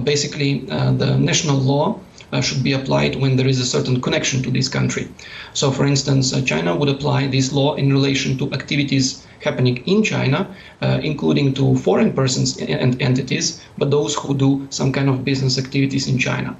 basically, 0.00 0.68
uh, 0.70 0.92
the 0.92 1.18
national 1.18 1.58
law 1.58 1.98
uh, 2.32 2.40
should 2.40 2.62
be 2.62 2.72
applied 2.72 3.16
when 3.16 3.36
there 3.36 3.46
is 3.46 3.60
a 3.60 3.66
certain 3.66 4.00
connection 4.00 4.42
to 4.42 4.50
this 4.50 4.68
country. 4.68 5.08
So, 5.52 5.70
for 5.70 5.86
instance, 5.86 6.32
China 6.44 6.74
would 6.74 6.88
apply 6.88 7.26
this 7.26 7.52
law 7.52 7.74
in 7.74 7.92
relation 7.92 8.38
to 8.38 8.52
activities 8.52 9.26
happening 9.40 9.78
in 9.86 10.02
China, 10.02 10.48
uh, 10.80 11.00
including 11.02 11.52
to 11.54 11.76
foreign 11.76 12.12
persons 12.12 12.56
and 12.58 13.00
entities, 13.02 13.60
but 13.76 13.90
those 13.90 14.14
who 14.14 14.34
do 14.34 14.66
some 14.70 14.92
kind 14.92 15.08
of 15.08 15.24
business 15.24 15.58
activities 15.58 16.08
in 16.08 16.18
China. 16.18 16.56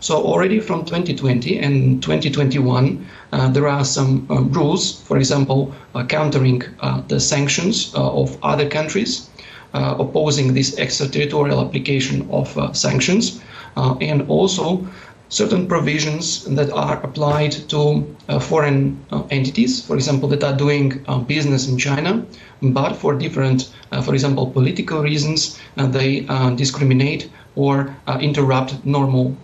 So 0.00 0.16
already 0.16 0.60
from 0.60 0.84
2020 0.84 1.58
and 1.58 2.02
2021, 2.02 3.06
uh, 3.32 3.48
there 3.48 3.66
are 3.66 3.84
some 3.84 4.26
uh, 4.28 4.42
rules, 4.42 5.00
for 5.00 5.16
example, 5.16 5.72
countering 6.08 6.62
the 7.08 7.18
sanctions 7.18 7.94
of 7.94 8.36
other 8.42 8.68
countries 8.68 9.30
uh, 9.30 9.33
opposing 9.74 10.54
this 10.54 10.78
extraterritorial 10.78 11.60
application 11.60 12.28
of 12.30 12.56
uh, 12.56 12.72
sanctions, 12.72 13.40
uh, 13.76 13.96
and 14.00 14.22
also 14.28 14.86
certain 15.28 15.66
provisions 15.66 16.44
that 16.44 16.70
are 16.70 17.02
applied 17.02 17.50
to 17.50 18.16
uh, 18.28 18.38
foreign 18.38 19.04
uh, 19.10 19.22
entities, 19.30 19.84
for 19.84 19.96
example, 19.96 20.28
that 20.28 20.44
are 20.44 20.56
doing 20.56 21.04
uh, 21.08 21.18
business 21.18 21.68
in 21.68 21.76
China, 21.76 22.24
but 22.62 22.94
for 22.94 23.14
different, 23.14 23.74
for 24.04 24.14
example, 24.14 24.50
political 24.50 25.02
reasons, 25.02 25.58
they 25.76 26.20
discriminate 26.56 27.30
or 27.56 27.94
interrupt 28.20 28.84
normal 28.84 29.36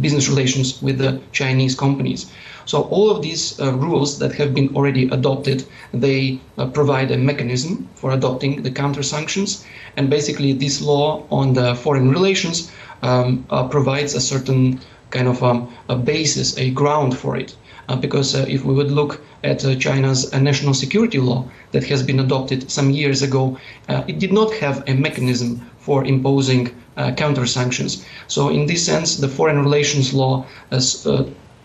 business 0.00 0.28
relations 0.28 0.80
with 0.82 0.98
the 0.98 1.20
Chinese 1.32 1.74
companies. 1.74 2.30
So 2.70 2.82
all 2.82 3.10
of 3.10 3.20
these 3.20 3.58
uh, 3.58 3.72
rules 3.72 4.18
that 4.20 4.32
have 4.34 4.54
been 4.54 4.76
already 4.76 5.08
adopted, 5.08 5.64
they 5.92 6.38
uh, 6.56 6.66
provide 6.66 7.10
a 7.10 7.18
mechanism 7.18 7.88
for 7.96 8.12
adopting 8.12 8.62
the 8.62 8.70
counter 8.70 9.02
sanctions. 9.02 9.64
And 9.96 10.08
basically 10.08 10.52
this 10.52 10.80
law 10.80 11.24
on 11.30 11.54
the 11.54 11.74
foreign 11.74 12.10
relations 12.10 12.70
um, 13.02 13.44
uh, 13.50 13.66
provides 13.66 14.14
a 14.14 14.20
certain 14.20 14.78
kind 15.10 15.26
of 15.26 15.42
um, 15.42 15.68
a 15.88 15.96
basis, 15.96 16.56
a 16.58 16.70
ground 16.70 17.16
for 17.16 17.36
it. 17.36 17.56
uh, 17.90 17.96
because 17.96 18.36
uh, 18.36 18.44
if 18.48 18.64
we 18.64 18.72
would 18.72 18.92
look 18.92 19.20
at 19.42 19.64
uh, 19.64 19.74
China's 19.74 20.32
national 20.32 20.74
security 20.74 21.18
law 21.18 21.44
that 21.72 21.82
has 21.82 22.04
been 22.04 22.20
adopted 22.20 22.70
some 22.70 22.90
years 22.90 23.20
ago, 23.20 23.58
it 24.06 24.20
did 24.20 24.32
not 24.32 24.54
have 24.54 24.84
a 24.86 24.94
mechanism 24.94 25.60
for 25.80 26.04
imposing 26.04 26.70
counter 27.16 27.46
sanctions. 27.46 28.04
So, 28.28 28.50
in 28.50 28.66
this 28.66 28.84
sense, 28.86 29.16
the 29.16 29.28
foreign 29.28 29.58
relations 29.58 30.14
law 30.14 30.44
has 30.70 31.06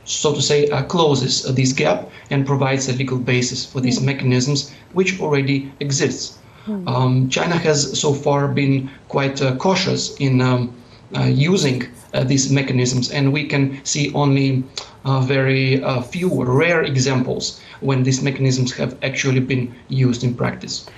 so 0.05 0.33
to 0.33 0.41
say, 0.41 0.69
uh, 0.69 0.83
closes 0.83 1.43
this 1.55 1.73
gap 1.73 2.09
and 2.29 2.45
provides 2.45 2.87
a 2.87 2.93
legal 2.93 3.17
basis 3.17 3.65
for 3.65 3.81
these 3.81 3.99
mm. 3.99 4.05
mechanisms, 4.05 4.71
which 4.93 5.19
already 5.19 5.71
exists. 5.79 6.37
Mm. 6.67 6.87
Um, 6.87 7.29
China 7.29 7.57
has 7.57 7.99
so 7.99 8.13
far 8.13 8.47
been 8.47 8.89
quite 9.07 9.41
uh, 9.41 9.55
cautious 9.57 10.15
in 10.17 10.41
um, 10.41 10.73
uh, 11.15 11.23
using 11.23 11.87
uh, 12.13 12.23
these 12.23 12.51
mechanisms, 12.51 13.11
and 13.11 13.31
we 13.31 13.45
can 13.45 13.83
see 13.83 14.11
only 14.13 14.63
uh, 15.05 15.21
very 15.21 15.83
uh, 15.83 16.01
few 16.01 16.43
rare 16.43 16.81
examples 16.81 17.61
when 17.81 18.03
these 18.03 18.21
mechanisms 18.21 18.73
have 18.73 18.97
actually 19.03 19.39
been 19.39 19.73
used 19.89 20.23
in 20.23 20.33
practice. 20.33 20.89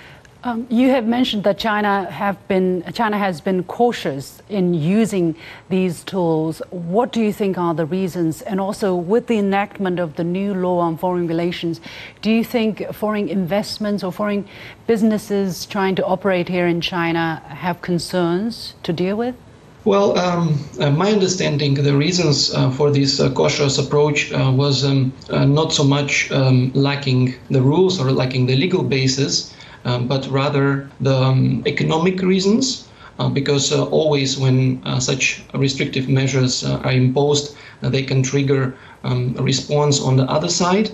Um, 0.47 0.65
you 0.69 0.91
have 0.91 1.05
mentioned 1.05 1.43
that 1.43 1.57
China 1.57 2.10
have 2.10 2.38
been 2.47 2.81
China 2.93 3.17
has 3.17 3.41
been 3.41 3.65
cautious 3.65 4.41
in 4.47 4.73
using 4.73 5.36
these 5.67 6.05
tools. 6.05 6.62
What 6.69 7.12
do 7.12 7.21
you 7.21 7.33
think 7.33 7.57
are 7.57 7.73
the 7.73 7.86
reasons? 7.86 8.41
And 8.43 8.62
also, 8.62 8.95
with 8.95 9.27
the 9.27 9.39
enactment 9.39 9.99
of 9.99 10.15
the 10.15 10.23
new 10.23 10.53
law 10.53 10.79
on 10.79 10.95
foreign 10.95 11.27
relations, 11.27 11.81
do 12.21 12.31
you 12.31 12.45
think 12.45 12.81
foreign 12.93 13.27
investments 13.27 14.05
or 14.05 14.13
foreign 14.13 14.47
businesses 14.88 15.65
trying 15.65 15.95
to 15.95 16.05
operate 16.05 16.47
here 16.47 16.67
in 16.67 16.79
China 16.79 17.43
have 17.49 17.81
concerns 17.81 18.75
to 18.83 18.93
deal 18.93 19.17
with? 19.17 19.36
Well, 19.83 20.17
um, 20.17 20.63
uh, 20.79 20.91
my 20.91 21.12
understanding, 21.12 21.73
the 21.73 21.95
reasons 21.95 22.53
uh, 22.53 22.71
for 22.71 22.89
this 22.89 23.19
uh, 23.19 23.31
cautious 23.31 23.77
approach 23.77 24.31
uh, 24.31 24.51
was 24.55 24.86
um, 24.86 25.12
uh, 25.29 25.43
not 25.43 25.73
so 25.73 25.83
much 25.83 26.31
um, 26.31 26.71
lacking 26.73 27.36
the 27.49 27.62
rules 27.62 27.99
or 27.99 28.12
lacking 28.12 28.45
the 28.45 28.55
legal 28.55 28.83
basis, 28.83 29.53
um, 29.88 30.08
but 30.08 30.28
rather 30.28 30.89
the 31.02 31.15
um, 31.15 31.63
economic 31.65 32.21
reasons. 32.21 32.84
Uh, 33.19 33.28
because 33.28 33.71
uh, 33.71 33.84
always 33.86 34.38
when 34.38 34.80
uh, 34.86 35.00
such 35.00 35.41
restrictive 35.56 36.08
measures 36.08 36.63
uh, 36.63 36.78
are 36.84 36.91
imposed, 36.91 37.58
uh, 37.82 37.89
they 37.89 38.04
can 38.04 38.21
trigger 38.21 38.78
um, 39.04 39.34
a 39.39 39.41
response 39.41 40.00
on 40.00 40.17
the 40.17 40.23
other 40.26 40.47
side. 40.47 40.91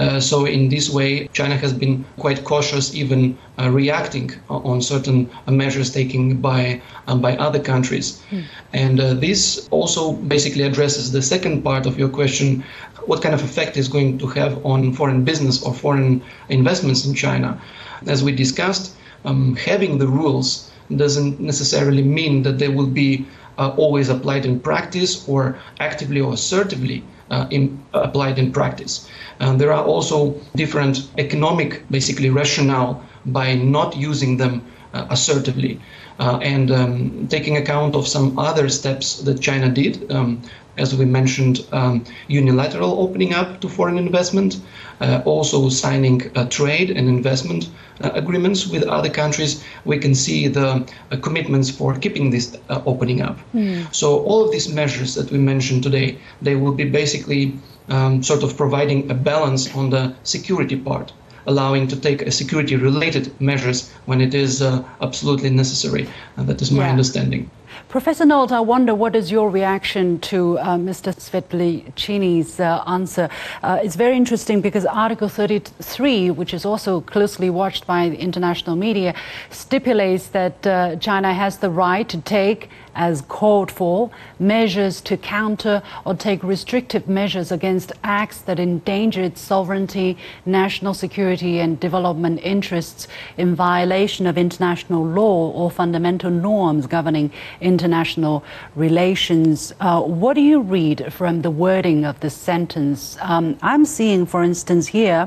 Uh, 0.00 0.18
so 0.18 0.46
in 0.46 0.70
this 0.70 0.88
way, 0.88 1.28
China 1.34 1.56
has 1.56 1.72
been 1.74 2.04
quite 2.18 2.42
cautious, 2.44 2.94
even 2.94 3.36
reacting 3.58 4.32
on 4.48 4.80
certain 4.80 5.28
measures 5.46 5.90
taken 5.92 6.40
by 6.40 6.80
by 7.16 7.36
other 7.36 7.60
countries. 7.72 8.22
Mm. 8.30 8.44
And 8.72 8.98
this 9.20 9.68
also 9.70 10.12
basically 10.12 10.62
addresses 10.62 11.12
the 11.12 11.20
second 11.20 11.62
part 11.62 11.84
of 11.86 11.98
your 11.98 12.08
question: 12.08 12.64
what 13.04 13.20
kind 13.22 13.34
of 13.34 13.42
effect 13.42 13.76
is 13.76 13.88
going 13.88 14.18
to 14.18 14.26
have 14.28 14.64
on 14.64 14.92
foreign 14.92 15.22
business 15.24 15.62
or 15.62 15.74
foreign 15.74 16.22
investments 16.48 17.04
in 17.04 17.14
China? 17.14 17.60
As 18.06 18.22
we 18.24 18.32
discussed, 18.32 18.94
um, 19.24 19.56
having 19.56 19.98
the 19.98 20.06
rules 20.06 20.70
doesn't 20.96 21.40
necessarily 21.40 22.02
mean 22.02 22.42
that 22.42 22.58
they 22.58 22.68
will 22.68 22.86
be 22.86 23.26
uh, 23.58 23.74
always 23.76 24.08
applied 24.08 24.46
in 24.46 24.58
practice 24.60 25.28
or 25.28 25.58
actively 25.78 26.20
or 26.20 26.32
assertively 26.32 27.04
uh, 27.30 27.46
in, 27.50 27.82
uh, 27.94 28.00
applied 28.00 28.38
in 28.38 28.52
practice. 28.52 29.08
there 29.38 29.72
are 29.72 29.84
also 29.84 30.34
different 30.56 31.08
economic, 31.18 31.82
basically, 31.90 32.30
rationale 32.30 33.02
by 33.26 33.54
not 33.54 33.96
using 33.96 34.36
them 34.36 34.62
uh, 34.92 35.06
assertively. 35.10 35.80
Uh, 36.18 36.38
and 36.42 36.70
um, 36.70 37.26
taking 37.28 37.56
account 37.56 37.94
of 37.94 38.06
some 38.06 38.38
other 38.38 38.68
steps 38.68 39.22
that 39.22 39.40
China 39.40 39.70
did, 39.70 40.10
um, 40.12 40.42
as 40.80 40.94
we 40.94 41.04
mentioned, 41.04 41.66
um, 41.72 42.04
unilateral 42.28 42.92
opening 43.04 43.34
up 43.34 43.60
to 43.60 43.68
foreign 43.68 43.98
investment, 43.98 44.60
uh, 45.00 45.22
also 45.24 45.68
signing 45.68 46.18
uh, 46.34 46.46
trade 46.46 46.90
and 46.90 47.08
investment 47.08 47.68
uh, 48.02 48.10
agreements 48.14 48.66
with 48.66 48.82
other 48.84 49.10
countries, 49.10 49.62
we 49.84 49.98
can 49.98 50.14
see 50.14 50.48
the 50.48 50.68
uh, 50.68 51.16
commitments 51.20 51.70
for 51.70 51.94
keeping 51.94 52.30
this 52.30 52.56
uh, 52.70 52.82
opening 52.86 53.20
up. 53.20 53.38
Mm. 53.54 53.94
So 53.94 54.20
all 54.24 54.44
of 54.44 54.50
these 54.50 54.68
measures 54.68 55.14
that 55.14 55.30
we 55.30 55.38
mentioned 55.38 55.82
today, 55.82 56.18
they 56.42 56.56
will 56.56 56.72
be 56.72 56.84
basically 56.84 57.54
um, 57.88 58.22
sort 58.22 58.42
of 58.42 58.56
providing 58.56 59.10
a 59.10 59.14
balance 59.14 59.74
on 59.74 59.90
the 59.90 60.14
security 60.22 60.76
part 60.76 61.12
allowing 61.46 61.88
to 61.88 61.96
take 61.96 62.30
security 62.30 62.76
related 62.76 63.32
measures 63.40 63.90
when 64.04 64.20
it 64.20 64.34
is 64.34 64.62
uh, 64.62 64.84
absolutely 65.00 65.50
necessary. 65.50 66.06
And 66.36 66.46
that 66.48 66.60
is 66.62 66.70
my 66.70 66.84
yeah. 66.84 66.90
understanding. 66.90 67.50
Professor 67.88 68.24
Nolt, 68.24 68.52
I 68.52 68.60
wonder 68.60 68.94
what 68.94 69.16
is 69.16 69.30
your 69.30 69.50
reaction 69.50 70.20
to 70.20 70.58
uh, 70.58 70.76
Mr. 70.76 71.12
Svetlicinii's 71.14 72.60
uh, 72.60 72.82
answer? 72.86 73.28
Uh, 73.62 73.80
it's 73.82 73.96
very 73.96 74.16
interesting 74.16 74.60
because 74.60 74.86
Article 74.86 75.28
33, 75.28 76.30
which 76.30 76.54
is 76.54 76.64
also 76.64 77.00
closely 77.00 77.50
watched 77.50 77.86
by 77.86 78.08
the 78.08 78.16
international 78.16 78.76
media, 78.76 79.14
stipulates 79.50 80.28
that 80.28 80.66
uh, 80.66 80.96
China 80.96 81.32
has 81.34 81.58
the 81.58 81.70
right 81.70 82.08
to 82.08 82.20
take 82.20 82.68
as 82.94 83.22
called 83.22 83.70
for, 83.70 84.10
measures 84.38 85.00
to 85.00 85.16
counter 85.16 85.82
or 86.04 86.14
take 86.14 86.42
restrictive 86.42 87.08
measures 87.08 87.52
against 87.52 87.92
acts 88.02 88.38
that 88.42 88.58
endanger 88.58 89.22
its 89.22 89.40
sovereignty, 89.40 90.16
national 90.44 90.94
security, 90.94 91.60
and 91.60 91.78
development 91.80 92.40
interests 92.42 93.06
in 93.36 93.54
violation 93.54 94.26
of 94.26 94.36
international 94.36 95.04
law 95.04 95.50
or 95.50 95.70
fundamental 95.70 96.30
norms 96.30 96.86
governing 96.86 97.30
international 97.74 98.42
relations. 98.86 99.72
Uh, 99.80 100.02
what 100.02 100.34
do 100.34 100.42
you 100.52 100.60
read 100.60 100.98
from 101.18 101.42
the 101.42 101.50
wording 101.50 102.04
of 102.10 102.14
this 102.20 102.36
sentence? 102.50 103.16
Um, 103.20 103.56
I'm 103.62 103.84
seeing, 103.84 104.26
for 104.26 104.42
instance, 104.50 104.84
here, 104.98 105.22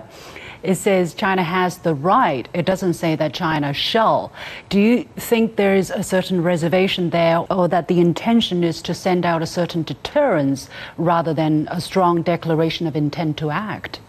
it 0.63 0.75
says 0.75 1.13
China 1.13 1.43
has 1.43 1.79
the 1.79 1.93
right. 1.93 2.47
It 2.53 2.65
doesn't 2.65 2.93
say 2.93 3.15
that 3.17 3.33
China 3.33 3.73
shall. 3.73 4.31
Do 4.69 4.79
you 4.79 5.03
think 5.17 5.55
there 5.55 5.75
is 5.75 5.89
a 5.89 6.03
certain 6.03 6.41
reservation 6.41 7.09
there, 7.09 7.39
or 7.51 7.67
that 7.67 7.87
the 7.87 7.99
intention 7.99 8.63
is 8.63 8.81
to 8.83 8.93
send 8.93 9.25
out 9.25 9.41
a 9.41 9.45
certain 9.59 9.83
deterrence 9.83 10.69
rather 10.97 11.33
than 11.33 11.67
a 11.69 11.81
strong 11.81 12.23
declaration 12.23 12.87
of 12.87 12.95
intent 12.95 13.35
to 13.37 13.49
act? 13.49 13.99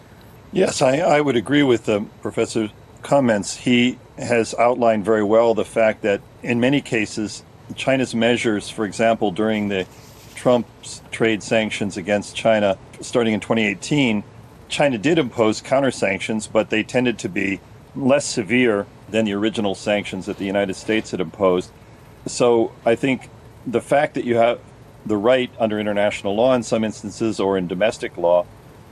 Yes, 0.53 0.81
I, 0.81 0.99
I 1.17 1.19
would 1.19 1.35
agree 1.35 1.63
with 1.63 1.83
the 1.85 2.05
professor's 2.21 2.71
comments. 3.01 3.57
He 3.57 3.97
has 4.17 4.55
outlined 4.55 5.03
very 5.03 5.23
well 5.23 5.53
the 5.53 5.65
fact 5.65 6.01
that 6.03 6.21
in 6.41 6.59
many 6.61 6.79
cases, 6.79 7.43
China's 7.75 8.13
measures, 8.13 8.69
for 8.69 8.85
example, 8.85 9.31
during 9.31 9.69
the 9.69 9.85
Trump's 10.35 11.01
trade 11.11 11.41
sanctions 11.41 11.97
against 11.97 12.35
China 12.35 12.77
starting 13.01 13.33
in 13.33 13.39
2018, 13.39 14.23
China 14.67 14.97
did 14.97 15.17
impose 15.17 15.61
counter 15.61 15.91
sanctions, 15.91 16.47
but 16.47 16.69
they 16.69 16.83
tended 16.83 17.19
to 17.19 17.29
be 17.29 17.59
less 17.95 18.25
severe 18.25 18.85
than 19.09 19.25
the 19.25 19.33
original 19.33 19.75
sanctions 19.75 20.25
that 20.25 20.37
the 20.37 20.45
United 20.45 20.75
States 20.75 21.11
had 21.11 21.21
imposed. 21.21 21.71
So 22.25 22.71
I 22.85 22.95
think 22.95 23.29
the 23.65 23.81
fact 23.81 24.15
that 24.15 24.25
you 24.25 24.35
have 24.35 24.59
the 25.05 25.17
right 25.17 25.51
under 25.59 25.79
international 25.79 26.35
law 26.35 26.53
in 26.55 26.63
some 26.63 26.83
instances 26.83 27.39
or 27.39 27.57
in 27.57 27.67
domestic 27.67 28.17
law 28.17 28.45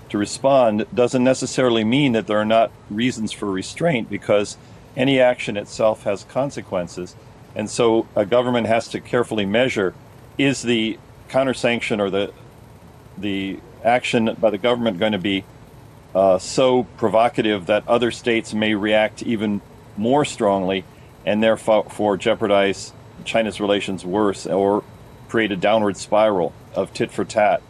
to 0.10 0.18
respond 0.18 0.86
doesn't 0.94 1.24
necessarily 1.24 1.84
mean 1.84 2.12
that 2.12 2.28
there 2.28 2.38
are 2.38 2.46
not 2.46 2.72
reasons 2.90 3.32
for 3.32 3.50
restraint 3.50 4.10
because 4.10 4.58
any 4.96 5.20
action 5.20 5.58
itself 5.58 6.04
has 6.04 6.24
consequences. 6.26 7.16
And 7.56 7.70
so 7.70 8.08
a 8.16 8.26
government 8.26 8.68
has 8.68 8.88
to 8.90 9.00
carefully 9.00 9.46
measure 9.46 9.94
is 10.38 10.62
the 10.62 10.98
counter 11.30 11.54
sanction 11.54 12.00
or 12.00 12.10
the 12.10 12.34
the 13.18 13.60
action 13.84 14.36
by 14.40 14.50
the 14.50 14.58
government 14.58 14.98
going 14.98 15.12
to 15.12 15.20
be 15.20 15.44
uh, 16.16 16.38
so 16.40 16.84
provocative 16.98 17.68
that 17.68 17.88
other 17.88 18.12
states 18.12 18.54
may 18.54 18.74
react 18.74 19.22
even 19.24 19.62
more 19.98 20.26
strongly 20.26 20.84
and 21.26 21.44
therefore 21.44 22.18
jeopardize 22.18 22.94
China's 23.24 23.60
relations 23.60 24.06
worse 24.06 24.46
or 24.46 24.84
create 25.30 25.52
a 25.52 25.56
downward 25.56 25.98
spiral 25.98 26.54
of 26.76 26.94
tit 26.94 27.12
for 27.12 27.26
tat. 27.26 27.62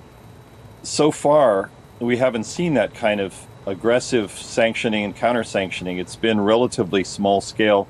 So 0.82 1.12
far, 1.12 1.70
we 2.00 2.18
haven't 2.18 2.46
seen 2.46 2.74
that 2.74 2.94
kind 2.94 3.22
of 3.22 3.46
aggressive 3.66 4.32
sanctioning 4.32 5.06
and 5.06 5.16
counter 5.16 5.44
sanctioning. 5.44 5.98
It's 5.98 6.16
been 6.16 6.42
relatively 6.42 7.04
small 7.04 7.40
scale, 7.40 7.88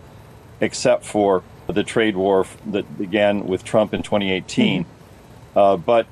except 0.62 1.06
for 1.06 1.44
the 1.74 1.84
trade 1.84 2.16
war 2.16 2.46
that 2.68 2.98
began 2.98 3.46
with 3.48 3.64
Trump 3.64 3.94
in 3.94 4.04
2018. 4.04 4.84
Mm-hmm. 4.84 5.58
Uh, 5.58 5.78
but 5.78 6.08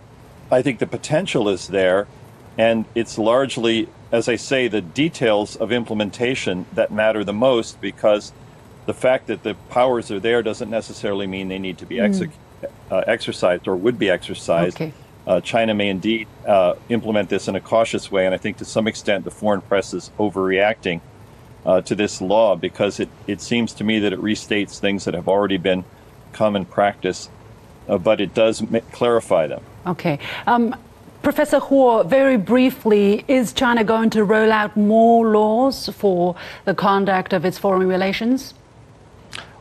I 0.52 0.62
think 0.62 0.80
the 0.80 0.88
potential 0.88 1.50
is 1.50 1.68
there, 1.68 2.08
and 2.58 2.86
it's 2.96 3.18
largely 3.18 3.88
as 4.12 4.28
I 4.28 4.36
say, 4.36 4.68
the 4.68 4.82
details 4.82 5.56
of 5.56 5.72
implementation 5.72 6.66
that 6.74 6.92
matter 6.92 7.24
the 7.24 7.34
most 7.34 7.80
because 7.80 8.34
the 8.86 8.94
fact 8.94 9.28
that 9.28 9.44
the 9.44 9.56
powers 9.70 10.12
are 10.12 10.20
there 10.20 10.44
doesn't 10.44 10.70
necessarily 10.70 11.28
mean 11.28 11.48
they 11.48 11.60
need 11.60 11.78
to 11.78 11.86
be 11.86 11.96
mm. 11.96 12.32
uh, 12.92 13.04
exercised 13.08 13.68
or 13.68 13.76
would 13.76 13.98
be 13.98 14.10
exercised. 14.10 14.76
Okay. 14.76 14.94
Uh, 15.26 15.40
China 15.40 15.74
may 15.74 15.88
indeed 15.88 16.28
uh, 16.46 16.74
implement 16.90 17.30
this 17.30 17.48
in 17.48 17.56
a 17.56 17.62
cautious 17.62 18.12
way, 18.12 18.26
and 18.26 18.34
I 18.36 18.38
think 18.38 18.58
to 18.58 18.66
some 18.66 18.88
extent 18.88 19.24
the 19.24 19.32
foreign 19.32 19.62
press 19.62 19.94
is 19.94 20.12
overreacting 20.18 21.00
uh, 21.66 21.82
to 21.82 21.96
this 21.96 22.22
law 22.22 22.56
because 22.56 23.00
it, 23.00 23.10
it 23.28 23.42
seems 23.42 23.74
to 23.74 23.84
me 23.84 24.00
that 24.00 24.14
it 24.14 24.20
restates 24.20 24.80
things 24.80 25.06
that 25.06 25.14
have 25.14 25.28
already 25.28 25.58
been 25.58 25.84
common 26.34 26.66
practice, 26.66 27.30
uh, 27.88 27.98
but 27.98 28.22
it 28.22 28.34
does 28.34 28.64
clarify 28.92 29.48
them. 29.48 29.64
Okay. 29.86 30.20
Um, 30.48 30.76
Professor 31.22 31.60
Huo, 31.60 32.04
very 32.04 32.38
briefly, 32.38 33.24
is 33.28 33.54
China 33.54 33.84
going 33.84 34.10
to 34.10 34.24
roll 34.24 34.52
out 34.52 34.76
more 34.76 35.28
laws 35.28 35.88
for 35.90 36.36
the 36.66 36.74
conduct 36.74 37.32
of 37.32 37.46
its 37.46 37.60
foreign 37.60 37.88
relations? 37.88 38.56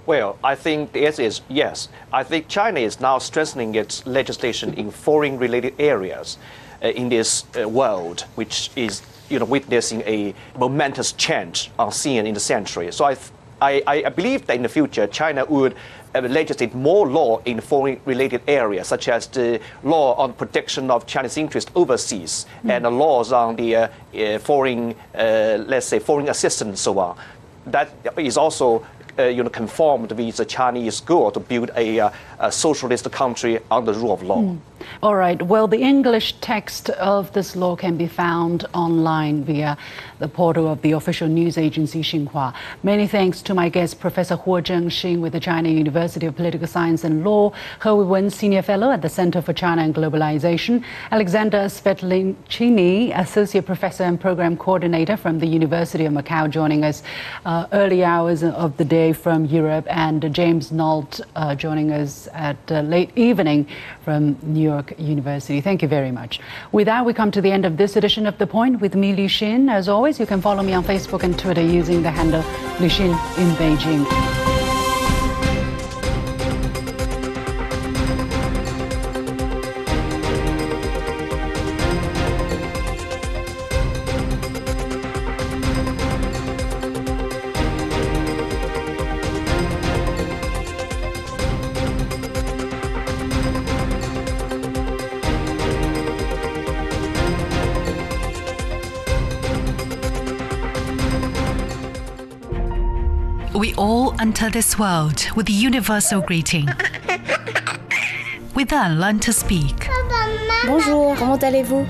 Well, 0.07 0.39
I 0.43 0.55
think 0.55 0.93
the 0.93 1.07
answer 1.07 1.23
is 1.23 1.43
yes. 1.49 1.89
I 2.13 2.25
think 2.25 2.49
China 2.49 2.81
is 2.81 2.99
now 2.99 3.19
strengthening 3.19 3.75
its 3.75 4.07
legislation 4.07 4.73
in 4.75 4.91
foreign 4.91 5.39
related 5.39 5.75
areas 5.79 6.39
uh, 6.83 6.89
in 6.89 7.11
this 7.11 7.45
uh, 7.55 7.69
world, 7.69 8.23
which 8.37 8.71
is 8.75 9.03
you 9.31 9.39
know, 9.39 9.45
witnessing 9.45 10.03
a 10.03 10.35
momentous 10.59 11.13
change 11.13 11.71
on 11.79 11.93
scene 11.93 12.27
in 12.27 12.35
the 12.35 12.41
century. 12.41 12.93
So 12.93 13.05
I, 13.05 13.17
I, 13.63 13.83
I 13.87 14.09
believe 14.09 14.47
that 14.47 14.57
in 14.57 14.63
the 14.63 14.69
future, 14.69 15.07
China 15.07 15.45
would 15.45 15.75
uh, 16.15 16.21
legislate 16.23 16.75
more 16.75 17.07
law 17.07 17.41
in 17.45 17.61
foreign 17.61 18.01
related 18.05 18.43
areas, 18.49 18.89
such 18.89 19.09
as 19.09 19.27
the 19.29 19.61
law 19.85 20.15
on 20.17 20.33
protection 20.33 20.91
of 20.91 21.07
Chinese 21.07 21.37
interests 21.37 21.71
overseas 21.75 22.47
mm. 22.65 22.71
and 22.71 22.85
the 22.85 22.91
laws 22.91 23.33
on 23.33 23.57
the 23.57 23.77
uh, 23.77 23.89
uh, 24.15 24.39
foreign, 24.39 24.95
uh, 25.15 25.63
let's 25.67 25.87
say, 25.87 25.99
foreign 25.99 26.29
assistance 26.29 26.69
and 26.69 26.79
so 26.79 26.99
on. 26.99 27.17
That 27.67 27.93
is 28.17 28.37
also 28.37 28.85
uh, 29.19 29.25
you 29.25 29.43
know, 29.43 29.51
conformed 29.51 30.13
with 30.13 30.37
the 30.37 30.45
Chinese 30.45 31.01
goal 31.01 31.31
to 31.31 31.41
build 31.41 31.71
a, 31.77 32.01
uh, 32.01 32.11
a 32.39 32.51
socialist 32.51 33.11
country 33.13 33.61
under 33.71 33.93
the 33.93 33.99
rule 33.99 34.13
of 34.13 34.23
law. 34.23 34.43
Mm. 34.43 34.59
All 35.03 35.17
right. 35.17 35.41
Well, 35.41 35.67
the 35.67 35.81
English 35.81 36.35
text 36.41 36.91
of 36.91 37.33
this 37.33 37.57
law 37.57 37.77
can 37.77 37.97
be 37.97 38.07
found 38.07 38.67
online 38.75 39.45
via 39.45 39.79
the 40.19 40.29
portal 40.29 40.69
of 40.69 40.83
the 40.83 40.93
official 40.93 41.29
news 41.29 41.57
agency 41.57 42.03
Xinhua. 42.03 42.53
Many 42.83 43.07
thanks 43.07 43.41
to 43.43 43.55
my 43.55 43.69
guest, 43.69 44.01
Professor 44.01 44.37
Huo 44.37 44.61
Zhengxin 44.61 45.21
with 45.21 45.33
the 45.33 45.41
China 45.41 45.69
University 45.69 46.27
of 46.27 46.37
Political 46.37 46.67
Science 46.67 47.05
and 47.05 47.25
Law, 47.25 47.53
He 47.83 47.91
Wen, 47.91 48.29
Senior 48.31 48.63
Fellow 48.63 48.91
at 48.91 49.01
the 49.01 49.09
Center 49.09 49.41
for 49.41 49.53
China 49.53 49.83
and 49.83 49.95
Globalization, 49.95 50.85
Alexander 51.11 51.69
Svetlicinii, 51.69 53.19
Associate 53.19 53.65
Professor 53.65 54.05
and 54.05 54.21
Program 54.21 54.57
Coordinator 54.57 55.17
from 55.17 55.39
the 55.39 55.47
University 55.47 56.05
of 56.05 56.13
Macau, 56.13 56.51
joining 56.51 56.85
us 56.85 57.03
uh, 57.47 57.67
early 57.73 58.05
hours 58.05 58.43
of 58.43 58.77
the 58.77 58.85
day 58.85 59.13
from 59.13 59.45
Europe, 59.47 59.87
and 59.89 60.35
James 60.35 60.73
Nolt 60.73 61.21
uh, 61.37 61.55
joining 61.55 61.93
us 61.93 62.29
at 62.33 62.59
uh, 62.71 62.81
late 62.83 63.11
evening 63.17 63.67
from 64.05 64.37
New 64.43 64.63
York 64.63 64.80
University. 64.99 65.61
Thank 65.61 65.83
you 65.83 65.89
very 65.89 66.11
much. 66.11 66.41
With 66.73 66.87
that, 66.87 67.05
we 67.05 67.13
come 67.15 67.31
to 67.31 67.41
the 67.41 67.51
end 67.51 67.65
of 67.65 67.77
this 67.77 67.97
edition 67.97 68.27
of 68.27 68.39
The 68.39 68.47
Point 68.47 68.81
with 68.81 68.95
me, 68.95 69.15
Liu 69.15 69.29
Xin. 69.29 69.71
As 69.71 69.89
always, 69.89 70.19
you 70.19 70.27
can 70.27 70.41
follow 70.41 70.63
me 70.63 70.73
on 70.73 70.85
Facebook 70.85 71.23
and 71.23 71.39
Twitter 71.39 71.63
using 71.63 72.03
the 72.03 72.11
handle 72.11 72.43
Liu 72.81 72.89
Xin 72.89 73.11
in 73.39 73.49
Beijing. 73.57 74.50
Enter 104.21 104.51
this 104.51 104.79
world 104.79 105.27
with 105.35 105.47
the 105.47 105.53
universal 105.53 106.21
greeting. 106.21 106.69
We 108.55 108.65
then 108.65 109.01
learn 109.01 109.19
to 109.21 109.33
speak. 109.33 109.89
Bonjour, 110.67 111.17
comment 111.17 111.43
allez-vous? 111.43 111.87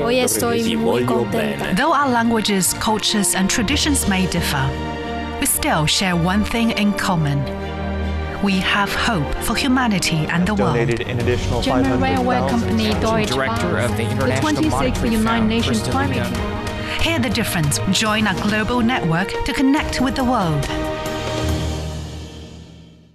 Hoy 0.00 0.16
estoy 0.16 0.76
muy 0.76 1.04
contenta. 1.04 1.76
Though 1.76 1.92
our 1.92 2.08
languages, 2.08 2.74
cultures, 2.80 3.36
and 3.36 3.48
traditions 3.48 4.08
may 4.08 4.26
differ, 4.26 4.68
we 5.38 5.46
still 5.46 5.86
share 5.86 6.16
one 6.16 6.42
thing 6.44 6.72
in 6.72 6.92
common. 6.94 7.38
We 8.42 8.58
have 8.58 8.92
hope 8.92 9.32
for 9.44 9.54
humanity 9.54 10.26
and 10.30 10.46
the 10.46 10.54
world. 10.54 10.74
Donated 10.74 11.02
an 11.02 11.20
additional 11.20 11.62
German 11.62 12.00
railway 12.00 12.40
company 12.48 12.90
Deutsche 13.00 13.30
Director 13.30 13.78
of 13.78 13.96
the 13.96 14.10
International 14.10 14.54
the 14.54 14.68
26th 14.68 15.12
United 15.12 15.46
Nations 15.46 15.82
Climate 15.82 16.26
Hear 17.02 17.20
the 17.20 17.30
difference. 17.30 17.78
Join 17.92 18.26
our 18.26 18.34
global 18.42 18.80
network 18.80 19.28
to 19.44 19.52
connect 19.52 20.00
with 20.00 20.16
the 20.16 20.24
world. 20.24 20.68